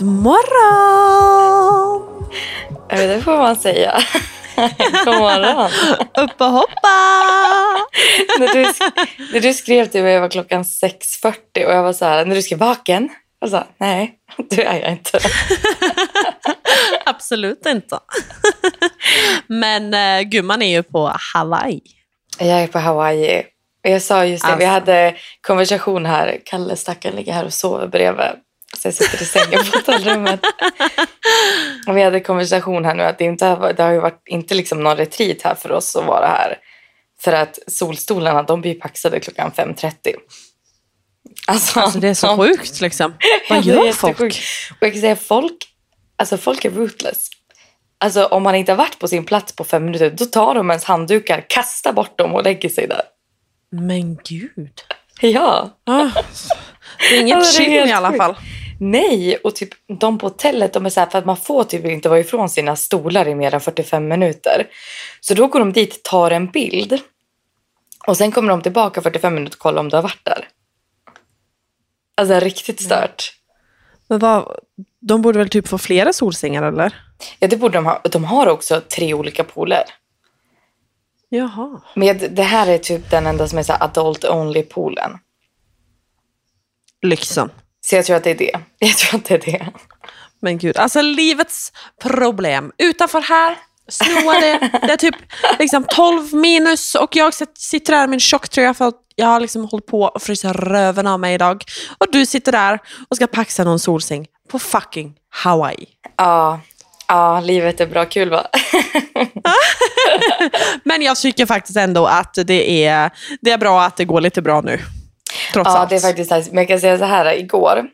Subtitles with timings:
[0.00, 2.00] God morgon!
[2.88, 4.02] Det får man säga.
[5.04, 5.70] God morgon.
[6.16, 6.98] Upp och hoppa!
[8.38, 8.62] när, du,
[9.32, 12.42] när du skrev till mig var klockan 6.40 och jag var så här, när du
[12.42, 13.08] skrev vaken.
[13.40, 14.14] Jag sa, nej,
[14.50, 15.18] det är jag inte.
[17.06, 17.98] Absolut inte.
[19.46, 21.80] Men eh, gumman är ju på Hawaii.
[22.38, 23.42] Jag är på Hawaii.
[23.82, 24.92] Jag sa just det, vi Alltså.
[24.92, 26.38] hade konversation här.
[26.44, 28.26] Kalle stackaren ligger här och sover bredvid.
[28.78, 30.40] Så jag sitter i sängen på hotellrummet.
[31.86, 34.54] Och vi hade konversation här nu att det, inte har, det har ju varit inte
[34.54, 36.58] liksom någon retreat här för oss att vara här.
[37.20, 39.92] För att solstolarna de blir paxade klockan 5.30.
[41.46, 43.14] Alltså, Alltså det är så sjukt liksom.
[43.50, 44.20] Vad gör folk?
[44.20, 45.56] Och jag kan säga folk,
[46.16, 47.28] alltså folk är ruthless.
[47.98, 50.70] Alltså om man inte har varit på sin plats på fem minuter, då tar de
[50.70, 53.02] ens handdukar, kastar bort dem och lägger sig där.
[53.72, 54.72] Men gud.
[55.20, 55.70] Ja.
[55.86, 56.08] Ah,
[56.98, 58.36] det är inget Alltså, chill i alla fall.
[58.82, 61.84] Nej, och typ de på hotellet, de är så här, för att man får typ
[61.84, 64.66] inte vara ifrån sina stolar i mer än 45 minuter.
[65.20, 67.00] Så då går de dit, tar en bild
[68.06, 70.48] och sen kommer de tillbaka 45 minuter och kollar om du har varit där.
[72.14, 73.32] Alltså riktigt stört.
[74.06, 74.58] Men vad,
[75.00, 76.94] de borde väl typ få flera solsängar eller?
[77.38, 78.00] Ja, det borde de ha.
[78.10, 79.84] De har också tre olika pooler.
[81.28, 81.80] Jaha.
[81.94, 85.18] Men det här är typ den enda som är så här adult only poolen.
[87.02, 87.50] Lyxen.
[87.80, 88.52] Så jag tror att det är det.
[88.78, 89.66] Jag tror att det är det.
[90.42, 92.72] Men gud, alltså livets problem.
[92.78, 93.56] Utanför här
[93.88, 94.70] snöar det.
[94.86, 95.14] Det är typ
[95.58, 99.40] liksom 12 minus och jag sit- sitter där i min tjocktröja för att jag har
[99.40, 101.64] liksom hållit på och frysa röven av mig idag.
[101.98, 105.86] Och du sitter där och ska paxa någon solsäng på fucking Hawaii.
[106.16, 106.60] Ja,
[107.08, 108.46] ja livet är bra kul va?
[110.84, 114.42] Men jag tycker faktiskt ändå att det är, det är bra att det går lite
[114.42, 114.78] bra nu.
[115.52, 115.90] Trots Ja, allt.
[115.90, 116.50] det är faktiskt nice.
[116.50, 117.86] Men jag kan säga så här, igår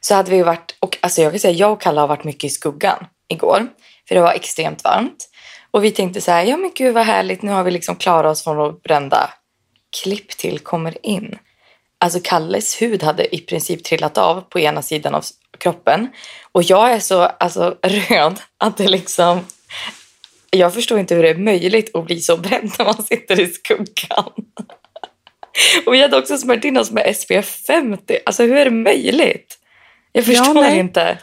[0.00, 2.44] så hade vi varit, och alltså jag kan säga jag och Kalle har varit mycket
[2.44, 3.68] i skuggan igår.
[4.08, 5.28] För det var extremt varmt.
[5.70, 8.32] Och vi tänkte så här, ja men gud vad härligt, nu har vi liksom klarat
[8.32, 9.30] oss från att brända.
[10.02, 11.38] Klipp till kommer in.
[12.00, 15.24] Alltså Kalles hud hade i princip trillat av på ena sidan av
[15.58, 16.08] kroppen.
[16.52, 19.40] Och jag är så alltså, röd att det liksom...
[20.50, 23.46] Jag förstår inte hur det är möjligt att bli så bränd när man sitter i
[23.46, 24.32] skuggan.
[25.86, 28.18] Och vi hade också smört in oss med SPF 50.
[28.26, 29.58] Alltså hur är det möjligt?
[30.12, 30.78] Jag Ja, förstår nej.
[30.78, 31.18] inte.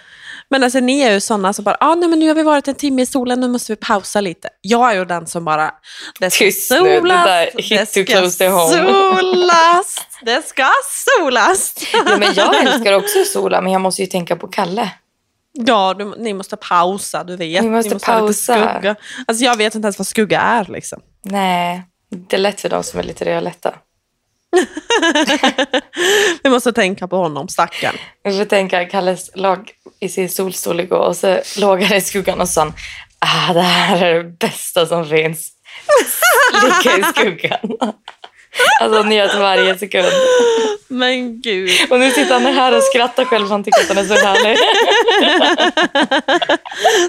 [0.50, 2.68] Men alltså ni är ju sådana som bara, ah, nej, men nu har vi varit
[2.68, 4.50] en timme i solen, nu måste vi pausa lite.
[4.62, 5.72] Jag är ju den som bara,
[6.20, 10.68] det ska Tyst nu, det solas, där hit det ska close solas, det ska
[11.20, 11.74] solas.
[11.94, 14.90] Ja, men jag älskar också sola, men jag måste ju tänka på Kalle.
[15.54, 17.64] Ja, du, ni måste pausa, du vet.
[17.64, 18.70] Ni måste ha lite pausa.
[18.72, 18.96] skugga.
[19.28, 21.02] Alltså jag vet inte ens vad skugga är liksom.
[21.22, 21.84] Nej,
[22.30, 23.74] det är lätt för de som är lite rödlätta.
[26.44, 27.96] Vi måste tänka på honom, stackarn.
[28.24, 32.42] Vi får tänka, Kalles låg i sin solstol igår och så låg han i skuggan
[32.42, 32.74] och sa han,
[33.20, 35.52] ah, det här är det bästa som finns.
[36.64, 37.78] Ligga i skuggan.
[38.82, 40.08] Alltså njöt varje sekund.
[40.88, 41.72] Men gud.
[41.90, 44.14] Och nu sitter han här och skrattar själv för han tycker att han är så
[44.14, 44.58] härlig.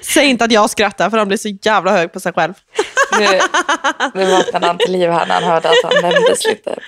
[0.02, 2.54] Säg inte att jag skrattar för han blir så jävla hög på sig själv.
[3.18, 3.40] Nu,
[4.14, 6.78] nu vaknade han till liv här när han hörde att han nämndes lite.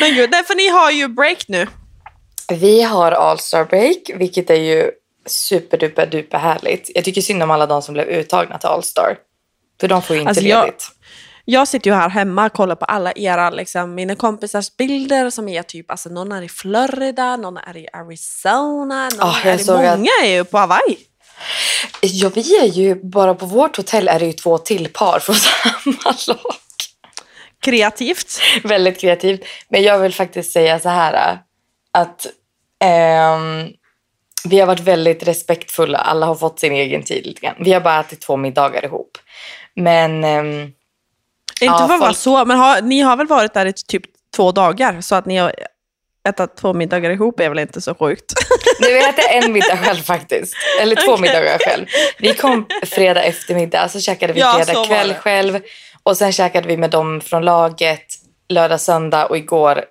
[0.00, 1.66] Men gud, nej, för ni har ju break nu.
[2.52, 4.90] Vi har All-Star Break, vilket är ju
[5.26, 6.90] superduper duper härligt.
[6.94, 9.16] Jag tycker synd om alla de som blev uttagna till All-Star.
[9.80, 10.88] För de får ju inte Alltså, jag- ledigt.
[11.44, 15.48] Jag sitter ju här hemma och kollar på alla era, liksom, mina kompisars bilder som
[15.48, 19.64] är typ, alltså någon är i Florida, någon är i Arizona, någon jag är i,
[19.64, 20.98] såg att- många är ju på Hawaii.
[22.00, 25.36] Ja, vi är ju, bara på vårt hotell är det ju två till par från
[25.84, 26.54] samma lag.
[27.62, 28.40] Kreativt.
[28.64, 29.44] Väldigt kreativt.
[29.68, 31.38] Men jag vill faktiskt säga så här äh,
[31.92, 32.26] att
[32.84, 33.68] ehm,
[34.44, 35.98] vi har varit väldigt respektfulla.
[35.98, 37.54] Alla har fått sin egen tid lite grann.
[37.58, 39.18] Vi har bara ätit två middagar ihop.
[39.74, 40.74] Men ehm, Inte
[41.60, 44.02] Ja, för att vara folk- så, men har, ni har väl varit där i typ
[44.36, 45.54] två dagar, så att ni har
[46.28, 48.32] ätit två middagar ihop är väl inte så sjukt.
[48.80, 50.54] nu äter jag en middag själv faktiskt.
[50.80, 51.22] Eller två Okej.
[51.22, 51.86] middagar själv.
[52.18, 55.60] Vi kom fredag eftermiddag, så käkade vi Ja, fredag var kväll själv.
[56.02, 58.04] Och sen käkade vi med dem från laget
[58.48, 59.84] lördag, söndag och igår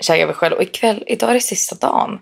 [0.00, 0.54] käkade vi själv.
[0.56, 2.18] Och ikväll, idag är det sista dagen.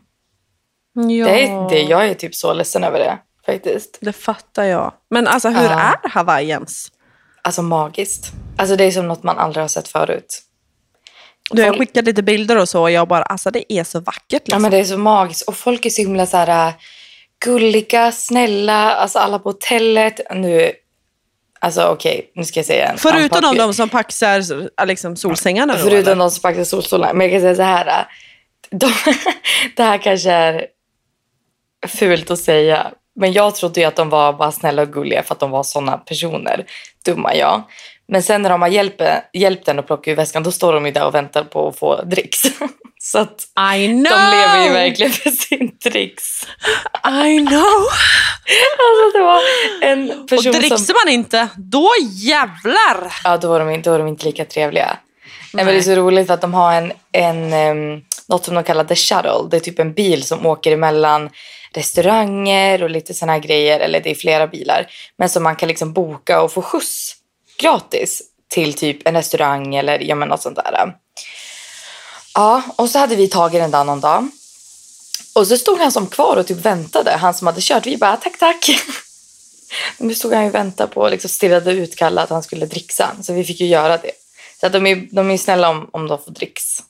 [0.95, 3.99] Ja, Det är, det, jag är typ så ledsen över det faktiskt.
[4.01, 4.93] det fattar jag.
[5.11, 5.71] Men alltså hur Ja.
[6.05, 6.87] är Hawaii ens?
[7.43, 8.33] Alltså magiskt.
[8.59, 10.43] Alltså det är som något man aldrig har sett förut.
[11.51, 14.01] Du har Folk- skickat lite bilder och så och jag bara, alltså det är så
[14.01, 14.23] vackert.
[14.31, 14.63] Ja Liksom.
[14.63, 15.43] men det är så magiskt.
[15.49, 16.75] Och folk är så himla så här äh,
[17.45, 18.95] gulliga, snälla.
[18.95, 20.21] Alltså alla på hotellet.
[20.35, 20.73] Nu,
[21.61, 24.43] alltså okej, nu ska jag säga en Förutom de, de som paxar
[24.87, 26.17] liksom, solsängarna Förutom eller?
[26.17, 27.15] de som packar solstolar.
[27.15, 27.87] Men jag kan säga så här.
[27.89, 28.05] äh,
[28.71, 28.93] de,
[29.77, 30.67] det här kanske är
[31.87, 32.91] fult att säga.
[33.17, 35.63] Men jag trodde ju att de var bara snälla och gulliga för att de var
[35.63, 36.65] sådana personer.
[37.05, 37.63] Dumma jag.
[38.09, 39.03] Men sen när de har hjälpt,
[39.33, 41.79] hjälpt en att plocka ur väskan då står de ju där och väntar på att
[41.79, 42.43] få dricks.
[43.01, 43.47] Så att
[43.77, 44.03] I know!
[44.03, 46.47] de lever ju verkligen för sin dricks.
[47.05, 47.83] I know!
[48.79, 49.41] Alltså det var
[49.83, 50.63] en Och person som...
[50.63, 53.15] dricksar man inte, då jävlar!
[53.25, 54.97] Ja, då var de, inte- då var de inte lika trevliga.
[55.53, 55.65] Nej.
[55.65, 58.85] Men det är så roligt att de har en, en um, något som de kallar
[58.85, 59.49] the shuttle.
[59.51, 61.31] Det är typ en bil som åker emellan
[61.75, 63.81] restauranger och lite såna här grejer.
[63.81, 64.87] Eller det är flera bilar.
[65.19, 67.15] Men som man kan liksom boka och få skjuts
[67.59, 70.95] gratis till typ en restaurang eller ja, men något sånt där.
[72.35, 74.29] Ja, och så hade vi tagit den där någon dag.
[75.35, 77.11] Och så stod han som kvar och typ väntade.
[77.11, 77.87] Han som hade kört.
[77.87, 78.71] Vi bara tack, tack.
[79.99, 82.67] Nu stod han ju och väntade på och liksom stirrade ut Kalle att han skulle
[82.67, 83.11] dricksa.
[83.23, 84.11] Så vi fick ju göra det.
[84.61, 86.83] Så att de är, de är snälla om, om de får dricks.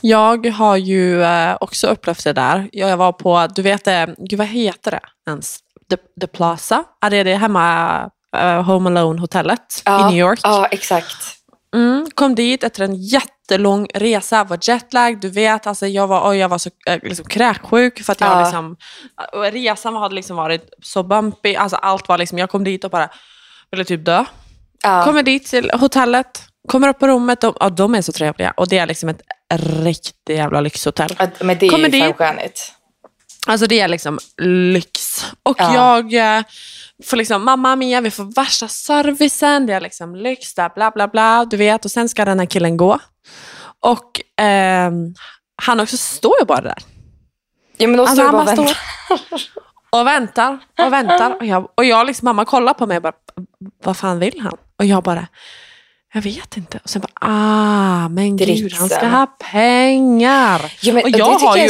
[0.00, 2.68] Jag har ju eh, också upplevt det där.
[2.72, 5.58] Jag var på, du vet, eh, gud vad heter det ens?
[5.90, 6.84] The, The Plaza?
[7.00, 10.40] Är det det hemma, eh, Home Alone-hotellet i New York?
[10.42, 11.16] Ja, exakt.
[11.74, 16.48] Mm, kom dit efter en jättelång resa, var jetlag, du vet, alltså jag var, jag
[16.48, 18.42] var så eh, liksom, kräksjuk för att jag Ja.
[18.42, 18.76] liksom,
[19.32, 22.90] och resan hade liksom varit så bumpy, alltså allt var liksom, jag kom dit och
[22.90, 23.08] bara
[23.70, 24.24] ville typ dö.
[24.82, 25.04] Ja.
[25.04, 28.68] Kommer dit till hotellet, kommer upp på rummet, de, ja, de är så trevliga och
[28.68, 29.22] det är liksom ett
[29.82, 31.16] riktigt jävla lyxhotell.
[31.40, 32.74] Men det är Kommer ju dit.
[33.46, 35.24] Alltså det är liksom lyx.
[35.42, 35.74] Och Ja.
[35.74, 36.42] jag eh,
[37.04, 41.08] får liksom, mamma Mia, vi får värsta servicen, det är liksom lyx, där, bla bla
[41.08, 41.84] bla, du vet.
[41.84, 42.98] Och sen ska den här killen gå.
[43.80, 45.14] Och ehm,
[45.62, 46.78] han också står ju bara där.
[47.76, 48.76] Ja, men då Alltså står han bara väntar.
[49.90, 51.36] och väntar och väntar.
[51.40, 53.12] Och, jag, och jag liksom, mamma kollar på mig och bara,
[53.84, 54.56] vad fan vill han?
[54.78, 55.26] Och jag bara,
[56.14, 56.78] jag vet inte.
[56.84, 59.10] Och sen bara, ah, men gud, han ska Dricksen.
[59.14, 60.72] ha pengar.
[60.80, 61.68] Ja, men, och jag har ju...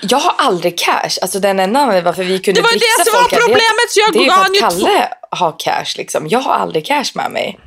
[0.00, 1.10] jag har aldrig cash.
[1.22, 4.00] Alltså den enda anledningen varför vi kunde Det var dricksa det som var problemet, så
[4.00, 6.26] jag Det är ju för att Kalle har cash liksom.
[6.28, 7.58] Jag har aldrig cash med mig.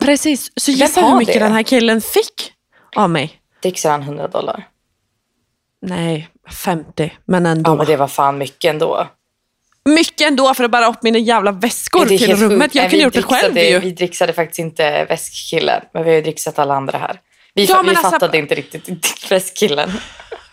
[0.00, 1.40] Precis, så gissa hur mycket det?
[1.40, 2.52] den här killen fick
[2.96, 3.40] av mig.
[3.62, 4.68] Dricksar han 100 dollar?
[5.82, 6.28] Nej,
[6.64, 7.12] 50.
[7.26, 7.70] Men ändå.
[7.70, 9.06] Ja, men det var fan mycket ändå.
[9.84, 12.74] Mycket ändå för att bära upp mina jävla väskor till rummet.
[12.74, 13.78] Jag kunde gjort det själv dricksade- ju.
[13.78, 17.20] Vi dricksade faktiskt inte väskkillen, men vi har ju dricksat alla andra här.
[17.54, 18.88] Vi, Ja, vi alltså- fattade inte riktigt
[19.30, 19.92] väskkillen.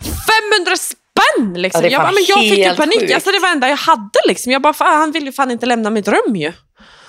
[0.04, 1.82] 500 spänn liksom!
[1.84, 3.00] Ja, jag, bara, men jag fick ju panik.
[3.00, 3.14] sjukt.
[3.14, 4.20] Alltså, det var det enda jag hade.
[4.28, 4.52] Liksom.
[4.52, 6.54] Jag bara, fan, han vill ju fan inte lämna mitt rum ju.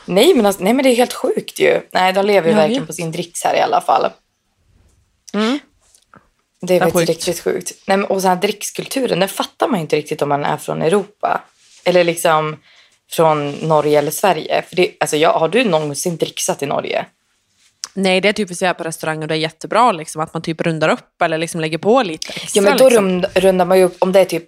[0.07, 1.81] Nej men, alltså, nej, men det är helt sjukt ju.
[1.93, 2.87] Nej, de lever ju Jag verkligen vet.
[2.87, 4.11] på sin dricks här i alla fall.
[5.35, 5.59] Mm.
[6.61, 7.09] Det är Ja, sjukt.
[7.09, 7.73] riktigt sjukt.
[7.87, 10.57] Nej, men, och så här drickskulturen, den fattar man ju inte riktigt om man är
[10.57, 11.43] från Europa.
[11.85, 12.57] Eller liksom
[13.13, 14.63] från Norge eller Sverige.
[14.69, 17.07] För det, alltså, jag, har du någonsin dricksat i Norge?
[17.95, 20.43] Nej, det är typ att säga på restaurang och det är jättebra liksom, att man
[20.43, 22.63] typ rundar upp eller liksom lägger på lite extra.
[22.63, 23.05] Ja, men då liksom.
[23.05, 24.47] rund, rundar man ju upp, om det är typ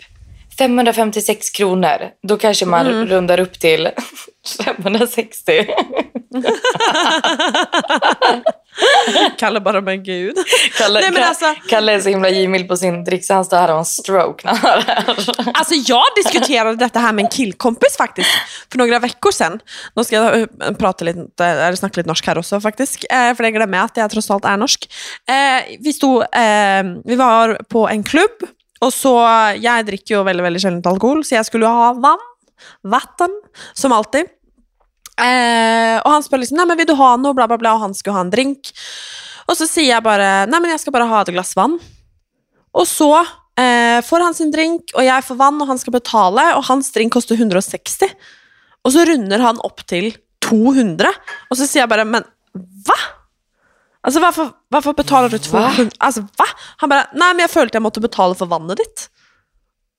[0.58, 1.98] 556 kronor,
[2.28, 3.06] då kanske man Mm.
[3.06, 3.88] rundar upp till
[4.74, 5.66] 560.
[9.38, 10.34] Kalle bara, men gud.
[10.78, 13.68] Kalle, Nej, men alltså- Kalle är så himla givmild på sin dricks, han står här
[13.68, 14.82] och har en stroke när han.
[15.54, 18.28] Alltså jag diskuterade detta här med en killkompis faktiskt
[18.72, 19.58] för några veckor sedan.
[19.96, 20.46] Nu ska jag eh,
[20.78, 24.10] prata lite, eller snacka lite norsk här också faktiskt, eh, för jag glömmer att jag
[24.10, 24.88] trots allt är norsk.
[25.28, 28.30] Eh, Vi, stod, eh, vi var på en klubb
[28.80, 32.18] Og så, eh, jag dricker jo väldigt, veldig sällan alkohol så jag skulle ha vann,
[32.82, 33.30] vatten
[33.72, 34.26] som alltid.
[35.16, 37.80] Eh, och han spør liksom, Nei, men vill du ha något, bla bla bla, och
[37.80, 38.72] han skulle ha en drink.
[39.46, 41.78] Och så säger jag bara, nej men jag ska bara ha ett glas vann.
[42.72, 43.18] Och så
[43.58, 46.92] eh, får han sin drink, och jag får vann, och han ska betala, och hans
[46.92, 48.06] drink kostar 160.
[48.82, 50.16] Och så runder han upp till
[50.48, 51.08] 200.
[51.50, 52.24] Och så säger jag bara, men
[52.86, 52.94] va?
[54.06, 55.90] Alltså varför, varför betalar du 200?
[55.98, 56.44] Alltså va?
[56.76, 59.10] Han bara, nej men jag följde att jag måste betala för vannet ditt.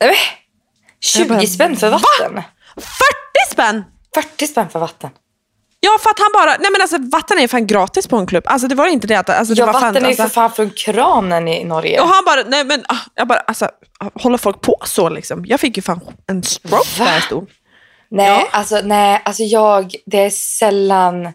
[0.03, 0.13] Men,
[0.99, 2.43] 20 Jag bara, spänn för vatten.
[2.75, 2.83] 40
[3.51, 3.83] spänn!
[4.15, 5.09] 40 spänn för vatten.
[5.79, 8.27] Ja, för att han bara, nej men alltså vatten är ju fan gratis på en
[8.27, 8.43] klubb.
[8.47, 10.23] Alltså det var inte det att, alltså det Ja, var vatten fan, är ju alltså,
[10.23, 12.01] för fan från kranen i Norge.
[12.01, 13.69] Och han bara, nej men, ah, jag bara, alltså
[14.13, 15.45] håller folk på så liksom?
[15.45, 17.05] Jag fick ju fan en stroke Va?
[17.05, 17.49] där jag stod.
[18.09, 18.47] Nej, Ja.
[18.51, 21.33] alltså, nej, alltså jag, det är sällan...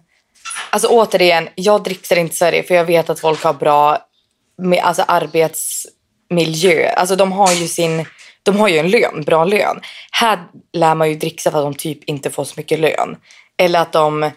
[0.73, 3.99] Alltså återigen, jag dricksar inte Sverige för jag vet att folk har bra
[4.59, 6.93] med, alltså, arbetsmiljö.
[6.97, 8.07] Alltså de har ju sin...
[8.43, 9.81] De har ju en lön, bra lön.
[10.13, 10.39] Här
[10.73, 13.17] lär man ju dricksa för att de typ inte får så mycket lön.
[13.59, 14.31] Eller att de...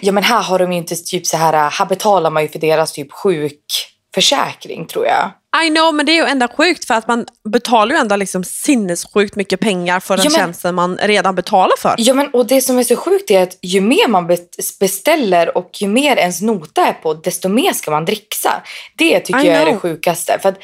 [0.00, 1.70] Ja men här har de ju inte typ så här...
[1.70, 5.30] Här betalar man ju för deras typ sjukförsäkring tror jag.
[5.62, 8.44] I know, men det är ju ändå sjukt för att man betalar ju ändå liksom
[8.44, 11.94] sinnessjukt mycket pengar för den Ja, men- tjänsten man redan betalar för.
[11.98, 14.36] Ja, men och det som är så sjukt är att ju mer man
[14.80, 18.62] beställer och ju mer ens nota är på, desto mer ska man dricksa.
[18.96, 19.80] Det tycker I jag är det know.
[19.80, 20.38] sjukaste.
[20.42, 20.58] För att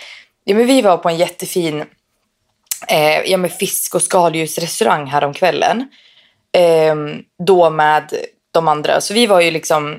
[0.44, 1.84] ja, men vi var på en jättefin
[2.88, 5.88] eh, ja, med fisk och skaldjursrestaurang häromkvällen.
[6.52, 6.94] Eh,
[7.46, 8.14] då med
[8.50, 9.00] de andra.
[9.00, 9.98] Så vi var ju liksom,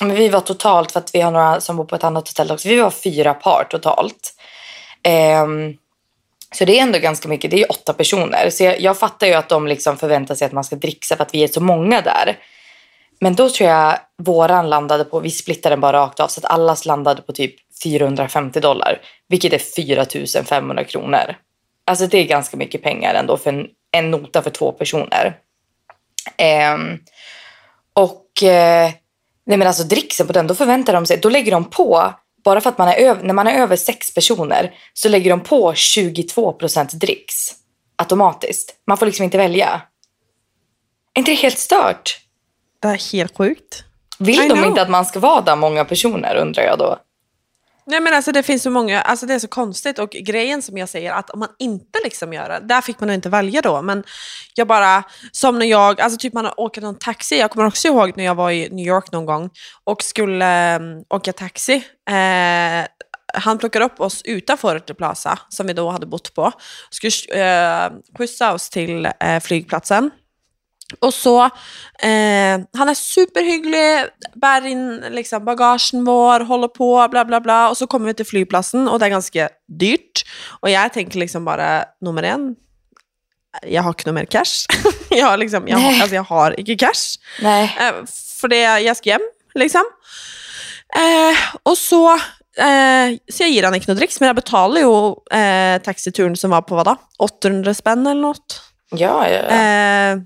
[0.00, 2.50] men vi var totalt, för att vi har några som bor på ett annat hotell
[2.50, 4.34] också, vi var fyra par totalt.
[5.42, 5.76] Um,
[6.54, 8.50] så det är ändå ganska mycket, det är åtta personer.
[8.50, 11.22] Så jag, jag fattar ju att de liksom förväntar sig att man ska dricksa för
[11.22, 12.38] att vi är så många där.
[13.20, 16.52] Men då tror jag våran landade på, vi splittade den bara rakt av, så att
[16.52, 19.00] allas landade på typ 450 dollar.
[19.28, 21.36] Vilket är 4 500 kronor.
[21.84, 25.36] Alltså det är ganska mycket pengar ändå för en, en nota för två personer.
[26.74, 26.98] Um,
[27.92, 28.90] och eh,
[29.50, 32.14] nej men alltså dricksen på den, då förväntar de sig, då lägger de på,
[32.44, 35.72] bara för att man är när man är över sex personer så lägger de på
[35.72, 37.34] 22% dricks
[37.96, 38.74] automatiskt.
[38.86, 39.80] Man får liksom inte välja.
[41.14, 42.20] Är inte det helt stört?
[42.82, 43.84] Det är helt sjukt.
[44.18, 44.66] Vill I de know.
[44.66, 46.98] inte att man ska vara där många personer undrar jag då?
[47.90, 49.98] Nej men alltså det finns så många, alltså det är så konstigt.
[49.98, 53.06] Och grejen som jag säger att om man inte liksom gör det, där fick man
[53.06, 54.04] nog inte välja då, men
[54.54, 58.12] jag bara, som när jag, alltså typ man åker någon taxi, jag kommer också ihåg
[58.16, 59.50] när jag var i New York någon gång
[59.84, 61.74] och skulle um, åka taxi,
[62.10, 62.86] eh,
[63.34, 66.52] han plockade upp oss utanför The Plaza, som vi då hade bott på,
[66.90, 70.10] skulle eh, skjutsa oss till eh, flygplatsen.
[70.98, 74.04] Och så, eh, han är superhygglig,
[74.34, 77.70] bär in liksom, bagagen vår, håller på, bla bla bla.
[77.70, 80.24] Och så kommer vi till flygplatsen och det är ganska dyrt.
[80.60, 82.56] Och jag tänker liksom bara, nummer en,
[83.62, 84.66] jag har inte mer cash.
[85.10, 86.00] jag, har liksom, jag, har, Nej.
[86.00, 87.18] alltså, jag har inte cash.
[87.42, 87.76] Nej.
[87.80, 88.06] Eh,
[88.40, 89.20] för det jag ska hem,
[89.54, 89.82] liksom.
[90.96, 92.12] Eh, och så,
[92.56, 96.50] eh, så jag ger han inte något dricks, men jag betalar ju eh, taxituren som
[96.50, 96.96] var på vad då?
[97.18, 98.62] 800 spänn eller något.
[98.90, 100.20] Ja, ja, ja.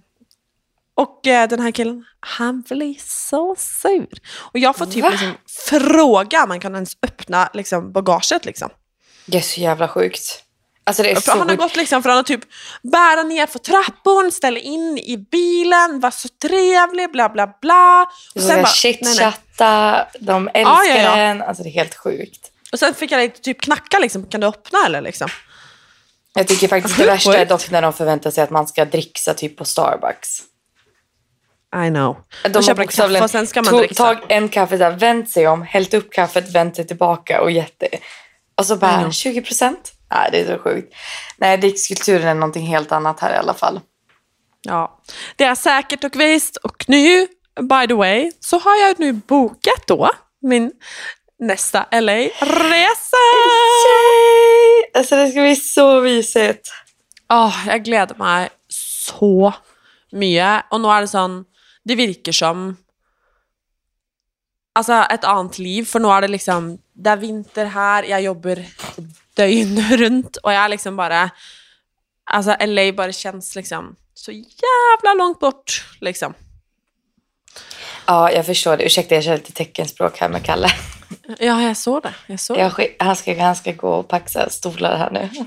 [0.97, 4.19] Och eh, den här killen, han blir så sur.
[4.53, 5.11] Och jag får typ Va?
[5.11, 5.35] liksom
[5.71, 8.45] fråga om man kan ens öppna liksom, bagaget.
[8.45, 8.71] Liksom.
[9.27, 10.41] Det är så jävla sjukt.
[10.87, 12.41] Alltså För så han har gått liksom från att typ
[12.83, 18.07] bära ner för trappan, ställa in i bilen, vara så trevlig, bla bla bla.
[18.35, 21.17] Och sen, bara, chitchatta, de älskar Ja, ja, ja.
[21.17, 21.43] den.
[21.43, 22.51] Alltså det är helt sjukt.
[22.73, 25.01] och sen fick jag typ knacka, liksom, kan du öppna eller?
[25.01, 25.29] Liksom.
[26.35, 29.35] Jag tycker faktiskt det värsta är dock när de förväntar sig att man ska dricksa
[29.35, 30.43] typ på Starbucks.
[31.87, 32.17] I know.
[32.45, 34.91] De har köper en kaffe bokstavligen och sen ska man tog- tagit en kaffe, där,
[34.91, 37.99] vänt sig om, hällt upp kaffet, vänt sig tillbaka och gett det.
[38.59, 39.11] Och så bara know.
[39.11, 39.93] 20 procent.
[40.11, 40.95] Nej, det är så sjukt.
[41.37, 43.81] Nej, drickskulturen är någonting helt annat här i alla fall.
[44.63, 45.01] Ja,
[45.37, 46.57] det är säkert och visst.
[46.57, 47.27] Och nu,
[47.61, 50.11] by the way, så har jag nu bokat då
[50.43, 50.73] min
[51.39, 53.17] nästa LA-resa.
[53.87, 54.85] Yay!
[54.95, 56.69] Alltså det ska bli så mysigt.
[57.33, 59.55] Åh, jag gläder mig så
[60.13, 60.65] mycket.
[60.71, 61.45] Och nu är det sån,
[61.85, 62.77] det virker som
[64.73, 65.85] alltså ett annat liv.
[65.85, 68.65] För nu är det liksom, det är vinter här, jag jobbar
[69.35, 71.31] dygnet runt och jag är liksom bara,
[72.25, 76.35] alltså LA bara känns liksom så jävla långt bort liksom.
[78.07, 78.85] Ja, jag förstår det.
[78.85, 80.69] Ursäkta, jag kör lite teckenspråk här med Kalle.
[81.39, 82.15] Ja, jag såg det.
[82.27, 82.59] Jag såg.
[82.59, 85.31] Jag, han, ska, han ska gå och paxa stolar här nu.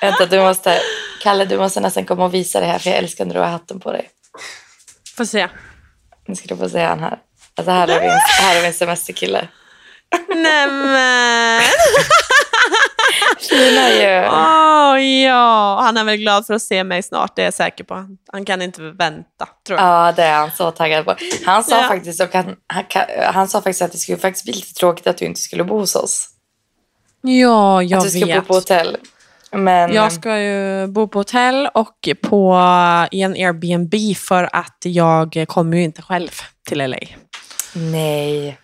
[0.00, 0.80] Vänta, du måste...
[1.26, 3.46] Kalle, du måste nästan komma och visa det här för jag älskar när du har
[3.46, 4.10] hatten på dig.
[5.16, 5.48] Får se.
[6.26, 7.18] Nu ska du få se han här.
[7.54, 9.48] Alltså här har vi en, här har vi en semesterkille.
[10.28, 11.62] Nämen!
[13.40, 14.28] Fina ju.
[14.28, 17.84] Åh ja, han är väl glad för att se mig snart, det är jag säker
[17.84, 18.06] på.
[18.32, 19.88] Han kan inte vänta, tror jag.
[19.88, 21.14] Ja, det är han så taggad på.
[21.46, 21.88] Han sa, Ja.
[21.88, 22.84] faktiskt, och han, han,
[23.34, 25.78] han sa faktiskt att det skulle faktiskt bli lite tråkigt att du inte skulle bo
[25.78, 26.28] hos oss.
[27.22, 28.36] Ja, jag att du ska vet.
[28.40, 28.96] bo på hotell.
[29.56, 32.58] Men Jag ska ju bo på hotell och på,
[33.10, 36.30] i en Airbnb för att jag kommer ju inte själv
[36.68, 36.96] till LA.
[37.74, 38.58] nej.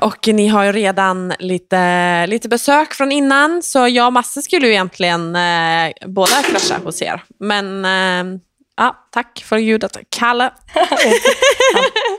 [0.00, 4.66] Och ni har ju redan lite, lite besök från innan, så jag och Masse skulle
[4.66, 7.22] ju egentligen eh, båda krascha hos er.
[7.40, 8.40] Men eh,
[8.76, 9.96] ja, tack för ljudet.
[10.08, 10.50] Kalle,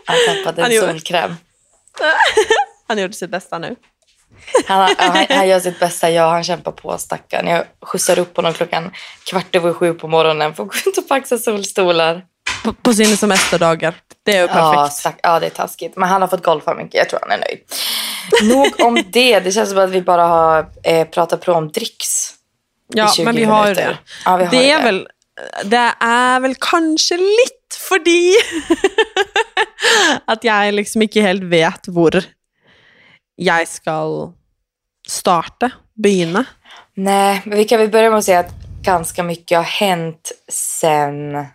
[0.06, 1.36] Han tappade Han en gjorde- solkräm.
[2.88, 3.76] han gjorde sitt bästa nu.
[4.68, 6.10] Han, ja, han, han gör sitt bästa.
[6.12, 7.48] Ja, han kämpar på stackaren.
[7.48, 8.92] Jag skjutsar upp honom klockan
[9.30, 12.22] kvart över sju på morgonen för att gå ut och paxa solstolar.
[12.64, 13.94] På, på sina semesterdagar.
[14.24, 14.96] Det är ju Ja, perfekt.
[15.00, 15.96] stack, ja, det är taskigt.
[15.96, 16.94] Men han har fått golfa mycket.
[16.94, 17.60] Jag tror han är nöjd.
[18.56, 19.40] Nog om det.
[19.40, 22.34] Det känns som att vi bara har eh, pratat på om dricks.
[22.94, 23.88] Ja, 20 men vi har minuter.
[23.88, 23.98] det.
[24.26, 24.84] Ja, vi har det, är det.
[24.86, 25.08] Väl,
[25.64, 27.52] det är väl kanske lite
[27.90, 28.36] fordi
[30.26, 32.24] att jag liksom inte helt vet var
[33.36, 34.32] jag ska
[35.08, 36.46] starta, begynna.
[36.94, 41.46] Nej, men vi kan väl börja med att säga att ganska mycket har hänt sen,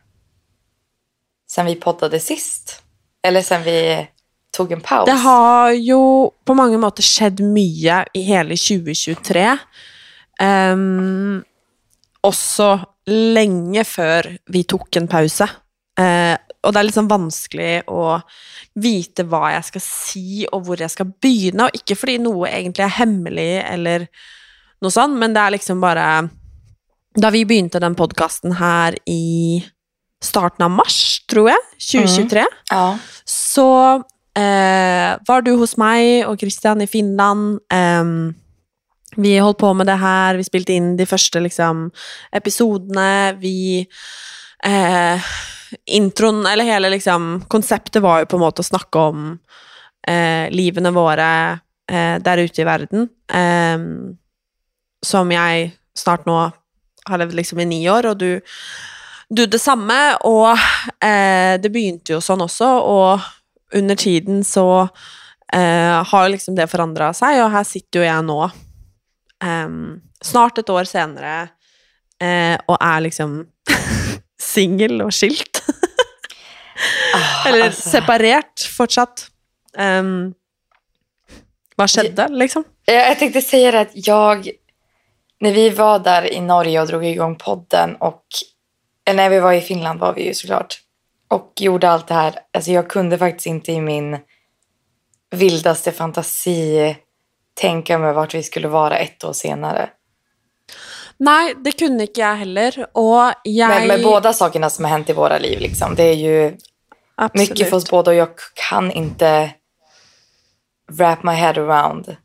[1.50, 2.82] sen vi poddade sist.
[3.22, 4.08] Eller sen vi...
[4.50, 5.06] tog en paus.
[5.06, 9.44] Det har jo på mange måter skjedd mye i hele 2023.
[10.42, 11.44] Um,
[12.26, 12.72] også
[13.06, 15.46] lenge før vi tok en pause.
[15.98, 18.18] Eh, og det er litt sånn vanskelig å
[18.80, 21.66] vite hva jeg skal si, og hvor jeg skal begynne.
[21.70, 24.04] Og ikke fordi noe egentlig er hemmelig, eller
[24.84, 26.06] noe sånt, men det er liksom bare
[27.18, 29.58] Da vi begynte den podkasten her i
[30.22, 32.84] starten av mars, tror jeg, 2023, Ja.
[33.26, 33.66] så
[34.36, 37.58] eh, var du hos meg og Christian i Finland.
[37.72, 38.34] Em,
[39.16, 41.88] vi holdt på med det her, vi spilte inn de første liksom,
[42.32, 43.34] episodene.
[43.40, 43.80] Vi
[44.62, 45.30] eh,
[45.86, 49.26] Introen, eller hele liksom, konseptet var jo på en måte å snakke om
[50.08, 51.28] eh, livene våre
[51.90, 53.08] eh, der ute i verden.
[53.32, 53.78] Eh,
[55.06, 56.38] som jeg snart nå
[57.08, 58.40] har levd liksom i ni år, og du,
[59.28, 59.98] du det samme.
[60.28, 60.50] Og
[61.04, 64.66] eh, det begynte jo sånn også, og under tiden så
[65.52, 68.38] eh, har liksom det forandra seg, og her sitter jo jeg nå,
[69.44, 69.82] ehm,
[70.24, 71.36] snart et år senere,
[72.20, 73.38] eh, og er liksom
[74.40, 75.62] singel og skilt.
[77.14, 77.90] Ah, Eller altså.
[77.90, 79.26] separert fortsatt.
[79.76, 80.30] Em,
[81.76, 82.64] hva skjedde, liksom?
[82.86, 84.50] Ja, Jag tänkte säga det att jag,
[85.40, 88.24] när vi var där i Norge och drog igång podden och
[89.04, 90.80] eller när vi var i Finland var vi ju såklart
[91.28, 92.34] och gjorde allt det här.
[92.52, 94.18] Alltså jag kunde faktiskt inte i min
[95.30, 96.96] vildaste fantasi
[97.54, 99.90] tänka mig vart vi skulle vara ett år senare.
[101.20, 105.10] Nei, det kunne ikke jeg heller, og jeg Med, med båda sakerna som har hänt
[105.10, 105.94] i våra liv liksom.
[105.94, 106.56] Det är ju
[107.14, 107.50] Absolutt.
[107.50, 109.50] mycket för oss båda och jag kan inte
[110.92, 112.16] wrap my head around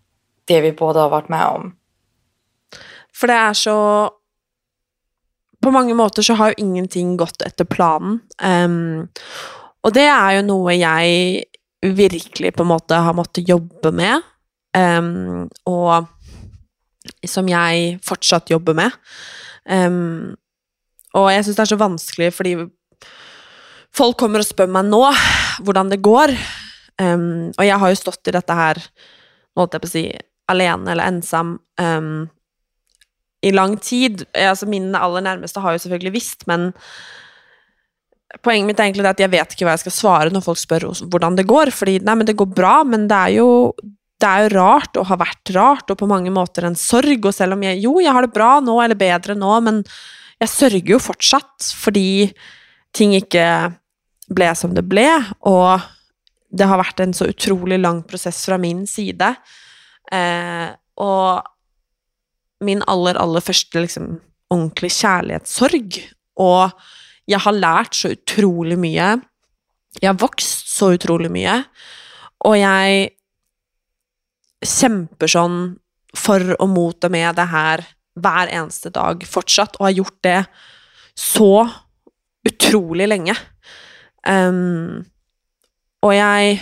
[0.46, 1.76] det vi båda har varit med om.
[3.16, 4.10] For det er så
[5.62, 8.20] På mange måter så har jo ingenting gått etter planen.
[8.44, 9.08] Em,
[9.84, 11.44] og det er jo noe jeg
[11.82, 14.22] virkelig på måte har måttet jobbe med.
[14.78, 16.06] em, og
[17.28, 18.96] som jeg fortsatt jobber med.
[19.66, 20.36] Um,
[21.16, 22.54] og jeg syns det er så vanskelig fordi
[23.96, 25.02] folk kommer og spør meg nå
[25.66, 26.36] hvordan det går.
[27.02, 28.80] Um, og jeg har jo stått i dette her,
[29.58, 30.08] holdt jeg på å si,
[30.52, 31.58] alene eller ensam.
[31.82, 32.26] um,
[33.46, 34.26] i lang tid.
[34.34, 36.72] Altså, mine aller nærmeste har jo selvfølgelig visst, men
[38.44, 40.88] poenget mitt er egentlig at jeg vet ikke hva jeg skal svare når folk spør
[41.04, 41.72] hvordan det går.
[41.76, 43.50] Fordi nei, men det går bra, men det er jo,
[44.26, 47.22] det er jo rart og har vært rart, og på mange måter en sorg.
[47.22, 49.84] Og selv om jeg jo, jeg har det bra nå, eller bedre nå, men
[50.42, 52.08] jeg sørger jo fortsatt fordi
[52.96, 53.46] ting ikke
[54.36, 55.08] ble som det ble,
[55.46, 55.84] og
[56.56, 59.34] det har vært en så utrolig lang prosess fra min side.
[60.14, 60.70] Eh,
[61.04, 64.16] og min aller, aller første liksom,
[64.54, 66.00] ordentlig kjærlighetssorg.
[66.42, 66.72] Og
[67.30, 69.10] jeg har lært så utrolig mye.
[70.00, 71.60] Jeg har vokst så utrolig mye.
[72.48, 73.15] Og jeg
[74.70, 75.60] kjemper sånn
[76.16, 77.84] for og mot og med det her
[78.16, 80.40] hver eneste dag fortsatt, og har gjort det
[81.20, 81.66] så
[82.48, 83.36] utrolig lenge.
[84.28, 85.04] Ehm,
[86.06, 86.60] og jeg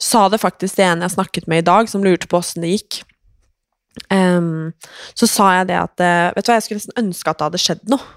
[0.00, 2.74] sa det faktisk til en jeg snakket med i dag, som lurte på åssen det
[2.74, 3.02] gikk.
[4.10, 4.74] Ehm,
[5.14, 7.46] så sa jeg det at eh, Vet du hva, jeg skulle nesten ønske at det
[7.46, 8.08] hadde skjedd noe.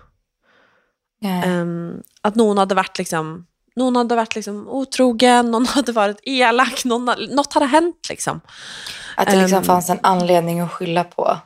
[1.26, 3.40] Ehm, at noen hadde vært liksom
[3.78, 8.42] Noen hadde vært liksom otrogen, noen hadde vært elak, noen, noe hadde hendt, liksom.
[9.18, 9.64] Att det liksom Ehm.
[9.66, 11.38] fanns en anledning att skylla på.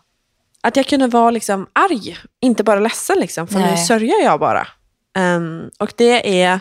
[0.64, 3.86] Att jag kunde vara liksom arg, inte bara ledsen liksom, för nu Nej.
[3.86, 4.68] sörjer jag bara.
[5.18, 6.60] Ehm, och det är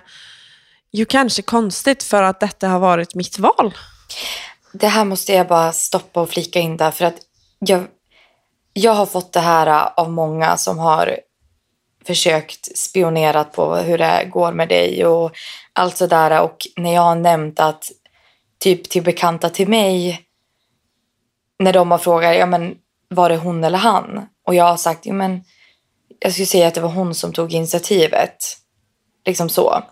[0.92, 3.74] ju kanske konstigt för att detta har varit mitt val.
[4.72, 7.16] Det här måste jag bara stoppa och flika in där för att
[7.58, 7.86] jag,
[8.72, 11.16] jag har fått det här av många som har
[12.04, 15.32] försökt spionera på hur det går med dig och
[15.72, 16.42] allt sådär.
[16.42, 17.90] Och när jag har nämnt att
[18.58, 20.22] typ till bekanta till mig
[21.58, 22.74] när de har frågat ja men
[23.08, 24.26] var det hon eller han?
[24.46, 25.44] Och jag har sagt ja men
[26.20, 28.36] jag skulle säga att det var hon som tog initiativet.
[29.26, 29.82] Liksom så.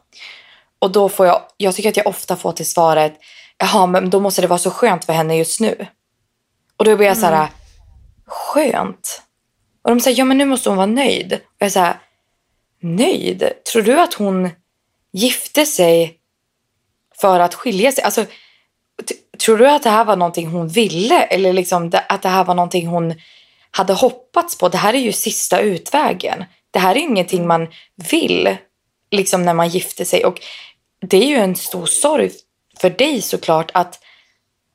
[0.78, 3.14] Och då får jag jag tycker att jag ofta får till svaret
[3.58, 5.86] jaha men då måste det vara så skönt för henne just nu.
[6.76, 7.48] Och då blir jag så här
[8.26, 9.22] skönt
[9.88, 11.32] och de säger ja men nu måste hon vara nöjd.
[11.32, 12.00] Och jag säger
[12.80, 13.52] nöjd?
[13.72, 14.50] Tror du att hon
[15.12, 16.18] gifte sig
[17.20, 18.04] för att skilja sig?
[18.04, 18.24] Alltså
[19.44, 21.22] tror du att det här var någonting hon ville?
[21.22, 23.14] Eller liksom att det här var någonting hon
[23.70, 24.68] hade hoppats på?
[24.68, 26.44] Det här är ju sista utvägen.
[26.70, 27.68] Det här är ingenting man
[28.10, 28.56] vill
[29.10, 30.24] liksom när man gifter sig.
[30.24, 30.40] Och
[31.00, 32.30] det är ju en stor sorg
[32.80, 34.00] för dig såklart att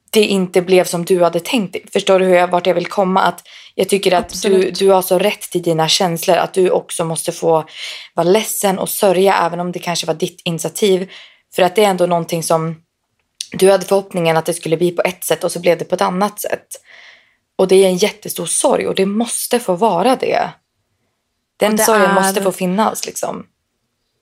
[0.10, 1.73] det inte blev som du hade tänkt.
[1.73, 1.86] Dig.
[1.93, 3.21] Förstår du hur jag, vart jag vill komma?
[3.21, 6.38] Att jag tycker att du, du har så rätt till dina känslor.
[6.38, 7.66] Att du också måste få
[8.14, 11.12] vara ledsen och sörja även om det kanske var ditt initiativ.
[11.56, 12.76] För att det är ändå någonting som
[13.52, 15.96] du hade förhoppningen att det skulle bli på ett sätt och så blev det på
[15.96, 16.68] ett annat sätt.
[17.56, 20.50] Och det är en jättestor sorg och det måste få vara det.
[21.58, 23.46] Den det sorgen är- måste få finnas liksom.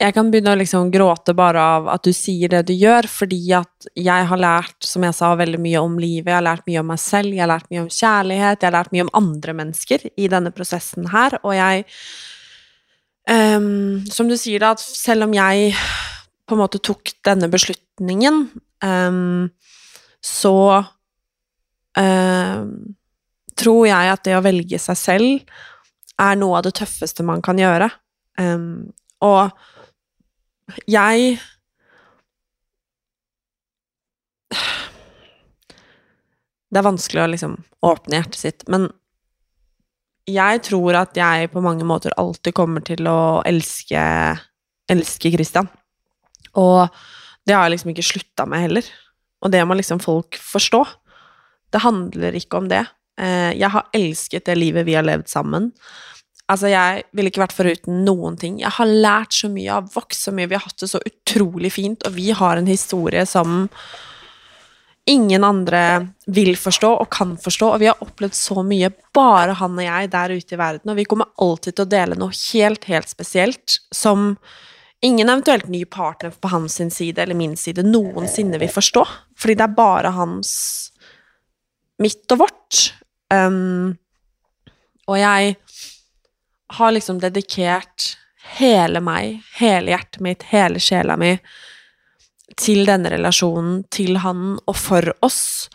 [0.01, 3.53] Jag kan begynne å liksom gråte bare av att du säger det du gör, fordi
[3.53, 6.31] att jag har lärt, som jag sa, väldigt mycket om livet.
[6.31, 7.35] Jag har lärt mig om mig själv.
[7.35, 8.57] Jag har lärt mig om kärlek.
[8.61, 11.83] Jag har lärt mig om andra människor i denne processen här och jag
[13.29, 15.75] um, Som du säger, da, at selv om jeg
[16.49, 18.49] på en måte tok denne beslutningen,
[18.83, 19.49] um,
[20.21, 20.83] så
[21.97, 22.95] um,
[23.55, 25.59] tror jag att det å velge seg selv
[26.17, 27.89] er noe av det tøffeste man kan göra.
[28.39, 29.51] Um, och
[30.89, 31.39] jeg
[36.71, 38.85] Det er vanskelig å liksom åpne hjertet sitt, men
[40.31, 43.99] jeg tror at jeg på mange måter alltid kommer til å elske
[44.91, 45.69] elske Christian.
[46.59, 46.87] Og
[47.47, 48.87] det har jeg liksom ikke slutta med heller.
[49.41, 50.83] Og det må liksom folk forstå.
[51.71, 52.83] Det handler ikke om det.
[53.19, 55.71] Eh, jeg har elsket det livet vi har levd sammen.
[56.51, 58.59] Altså, jeg ville ikke vært foruten noen ting.
[58.59, 60.99] Jeg har lært så mye, jeg har vokst så mye, vi har hatt det så
[61.07, 63.69] utrolig fint, og vi har en historie som
[65.09, 65.83] ingen andre
[66.29, 70.11] vil forstå og kan forstå, og vi har opplevd så mye, bare han og jeg
[70.13, 73.79] der ute i verden, og vi kommer alltid til å dele noe helt, helt spesielt,
[73.95, 74.35] som
[75.01, 79.05] ingen eventuelt ny partner på hans side eller min side noensinne vil forstå,
[79.39, 80.51] fordi det er bare hans
[82.01, 82.83] mitt og vårt.
[83.33, 83.97] Um,
[85.09, 85.55] og jeg
[86.77, 88.15] har liksom dedikert
[88.57, 91.35] hele meg, hele hjertet mitt, hele sjela mi
[92.59, 95.69] til denne relasjonen, til han og for oss,